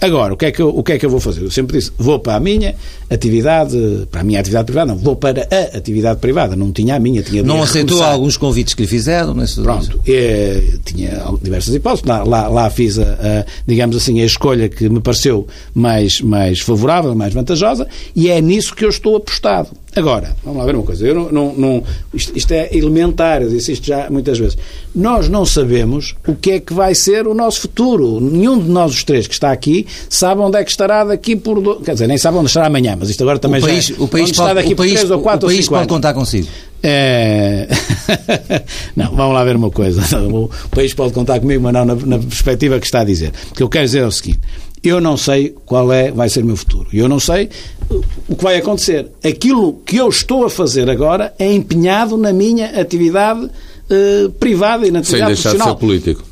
[0.02, 1.42] Agora, o que, é que eu, o que é que eu vou fazer?
[1.42, 2.76] Eu sempre disse, vou para a minha
[3.10, 3.78] atividade,
[4.12, 7.22] para a minha atividade privada, não, vou para a atividade privada, não tinha a minha,
[7.22, 8.14] tinha Não aceitou recomeçar.
[8.14, 9.34] alguns convites que lhe fizeram?
[9.34, 14.26] Nesse Pronto, é, tinha diversas hipóteses, lá, lá, lá fiz, a, a, digamos assim, a
[14.26, 19.16] escolha que me pareceu mais, mais favorável, mais vantajosa, e é nisso que eu estou
[19.16, 19.70] apostado.
[19.94, 21.06] Agora, vamos lá ver uma coisa.
[21.06, 21.84] Eu não, não, não
[22.14, 24.58] isto, isto, é elementar, eu disse isto já muitas vezes.
[24.96, 28.22] Nós não sabemos o que é que vai ser o nosso futuro.
[28.22, 31.82] Nenhum de nós, os três que está aqui, sabe onde é que estará daqui por.
[31.84, 33.96] Quer dizer, nem sabe onde estará amanhã, mas isto agora também o país, já.
[33.96, 35.64] O país onde pode, está daqui o país, por 3 ou 4 o país ou
[35.64, 36.48] 5 pode contar consigo.
[36.84, 37.68] É...
[38.96, 40.02] não, vamos lá ver uma coisa.
[40.32, 43.34] O país pode contar comigo, mas não na, na perspectiva que está a dizer.
[43.52, 44.40] O que eu quero dizer é o seguinte:
[44.84, 46.88] eu não sei qual é, vai ser o meu futuro.
[46.92, 47.50] Eu não sei
[48.28, 49.08] o que vai acontecer.
[49.24, 53.50] Aquilo que eu estou a fazer agora é empenhado na minha atividade
[53.90, 55.76] eh, privada e na Sem atividade deixar de profissional.
[55.76, 56.31] ser político.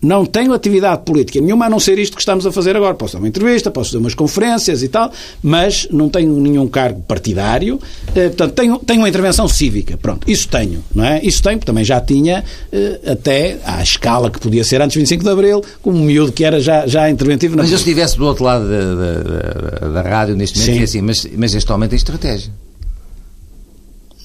[0.00, 2.94] Não tenho atividade política nenhuma a não ser isto que estamos a fazer agora.
[2.94, 5.10] Posso dar uma entrevista, posso fazer umas conferências e tal,
[5.42, 7.80] mas não tenho nenhum cargo partidário.
[8.14, 9.96] Eh, portanto, tenho, tenho uma intervenção cívica.
[9.96, 11.20] Pronto, isso tenho, não é?
[11.24, 15.00] Isso tenho, porque também já tinha eh, até à escala que podia ser antes de
[15.00, 18.16] 25 de Abril, como um miúdo que era já, já interventivo Mas eu se estivesse
[18.16, 21.88] do outro lado da, da, da- da rádio neste momento, assim, mas, mas este homem
[21.88, 22.52] tem estratégia.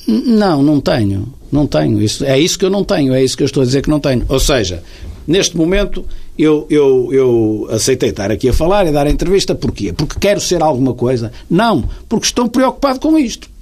[0.08, 1.34] Não, não tenho.
[1.52, 2.02] Não tenho.
[2.02, 3.14] Isso, é isso que eu não tenho.
[3.14, 4.26] É isso que eu estou a dizer que não tenho.
[4.28, 4.84] Ou seja,
[5.28, 6.06] neste momento
[6.38, 9.54] eu, eu, eu aceitei estar aqui a falar e dar a entrevista.
[9.54, 9.94] Porquê?
[9.94, 11.32] Porque quero ser alguma coisa?
[11.50, 11.84] Não.
[12.10, 13.53] Porque estou preocupado com isto.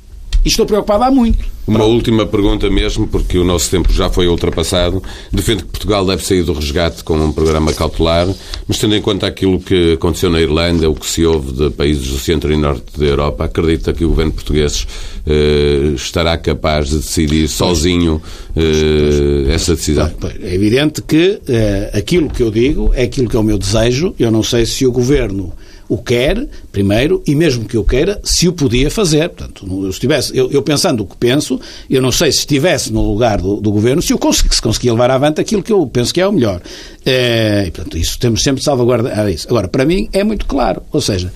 [0.44, 1.52] E estou preocupado há muito.
[1.68, 5.02] Uma última pergunta mesmo, porque o nosso tempo já foi ultrapassado.
[5.32, 8.28] Defende que Portugal deve sair do resgate com um programa cautelar,
[8.68, 12.08] mas tendo em conta aquilo que aconteceu na Irlanda, o que se ouve de países
[12.08, 14.88] do centro e norte da Europa, acredita que o governo português
[15.26, 18.20] eh, estará capaz de decidir sozinho
[18.56, 20.12] eh, essa decisão?
[20.42, 24.16] É evidente que eh, aquilo que eu digo é aquilo que é o meu desejo.
[24.18, 25.54] Eu não sei se o Governo
[25.92, 29.28] o quer, primeiro, e mesmo que eu queira, se o podia fazer.
[29.28, 33.02] Portanto, eu, estivesse, eu, eu pensando o que penso, eu não sei se estivesse no
[33.02, 36.14] lugar do, do Governo, se eu consegui, se conseguia levar avante aquilo que eu penso
[36.14, 36.62] que é o melhor.
[37.06, 39.46] Eh, e, portanto, isso temos sempre de salvaguardar isso.
[39.50, 40.82] Agora, para mim é muito claro.
[40.94, 41.30] Ou seja,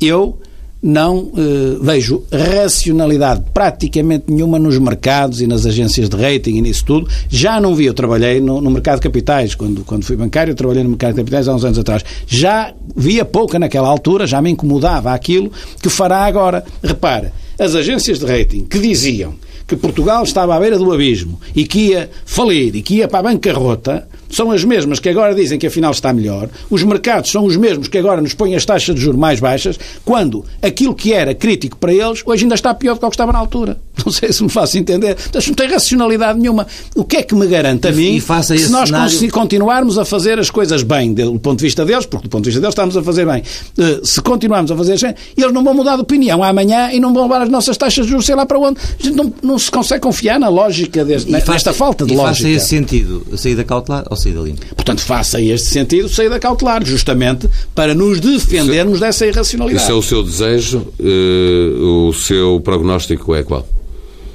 [0.00, 0.36] eu
[0.82, 6.84] não eh, vejo racionalidade praticamente nenhuma nos mercados e nas agências de rating e nisso
[6.84, 7.08] tudo.
[7.28, 10.54] Já não vi, eu trabalhei no, no mercado de capitais, quando, quando fui bancário, eu
[10.54, 12.04] trabalhei no mercado de capitais há uns anos atrás.
[12.26, 15.52] Já via pouca naquela altura, já me incomodava aquilo
[15.82, 16.64] que fará agora.
[16.82, 19.34] Repara, as agências de rating que diziam
[19.66, 23.20] que Portugal estava à beira do abismo e que ia falir e que ia para
[23.20, 26.48] a bancarrota, são as mesmas que agora dizem que afinal está melhor.
[26.70, 29.78] Os mercados são os mesmos que agora nos põem as taxas de juros mais baixas,
[30.04, 33.14] quando aquilo que era crítico para eles, hoje ainda está pior do que o que
[33.14, 33.78] estava na altura.
[34.06, 35.16] Não sei se me faço entender.
[35.32, 36.66] Mas não tem racionalidade nenhuma.
[36.94, 39.98] O que é que me garante a mim e faça que se nós cenário- continuarmos
[39.98, 42.60] a fazer as coisas bem, do ponto de vista deles, porque do ponto de vista
[42.60, 43.42] deles estamos a fazer bem,
[43.78, 47.12] eh, se continuarmos a fazer bem, eles não vão mudar de opinião amanhã e não
[47.12, 48.78] vão levar as nossas taxas de juros, sei lá para onde.
[48.98, 52.16] A gente não, não se consegue confiar na lógica, deste, nesta faça- falta de e
[52.16, 52.34] lógica.
[52.34, 54.64] faça esse sentido, saída cautelar ou saída limpa?
[54.74, 59.82] Portanto, faça este sentido saída cautelar, justamente para nos defendermos dessa irracionalidade.
[59.84, 63.66] Isso é o seu desejo, eh, o seu prognóstico é qual?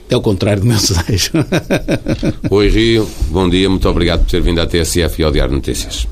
[0.09, 1.31] É o contrário do meu desejo.
[2.49, 6.07] Oi Rio, bom dia, muito obrigado por ter vindo à TSF e ao Diário Notícias.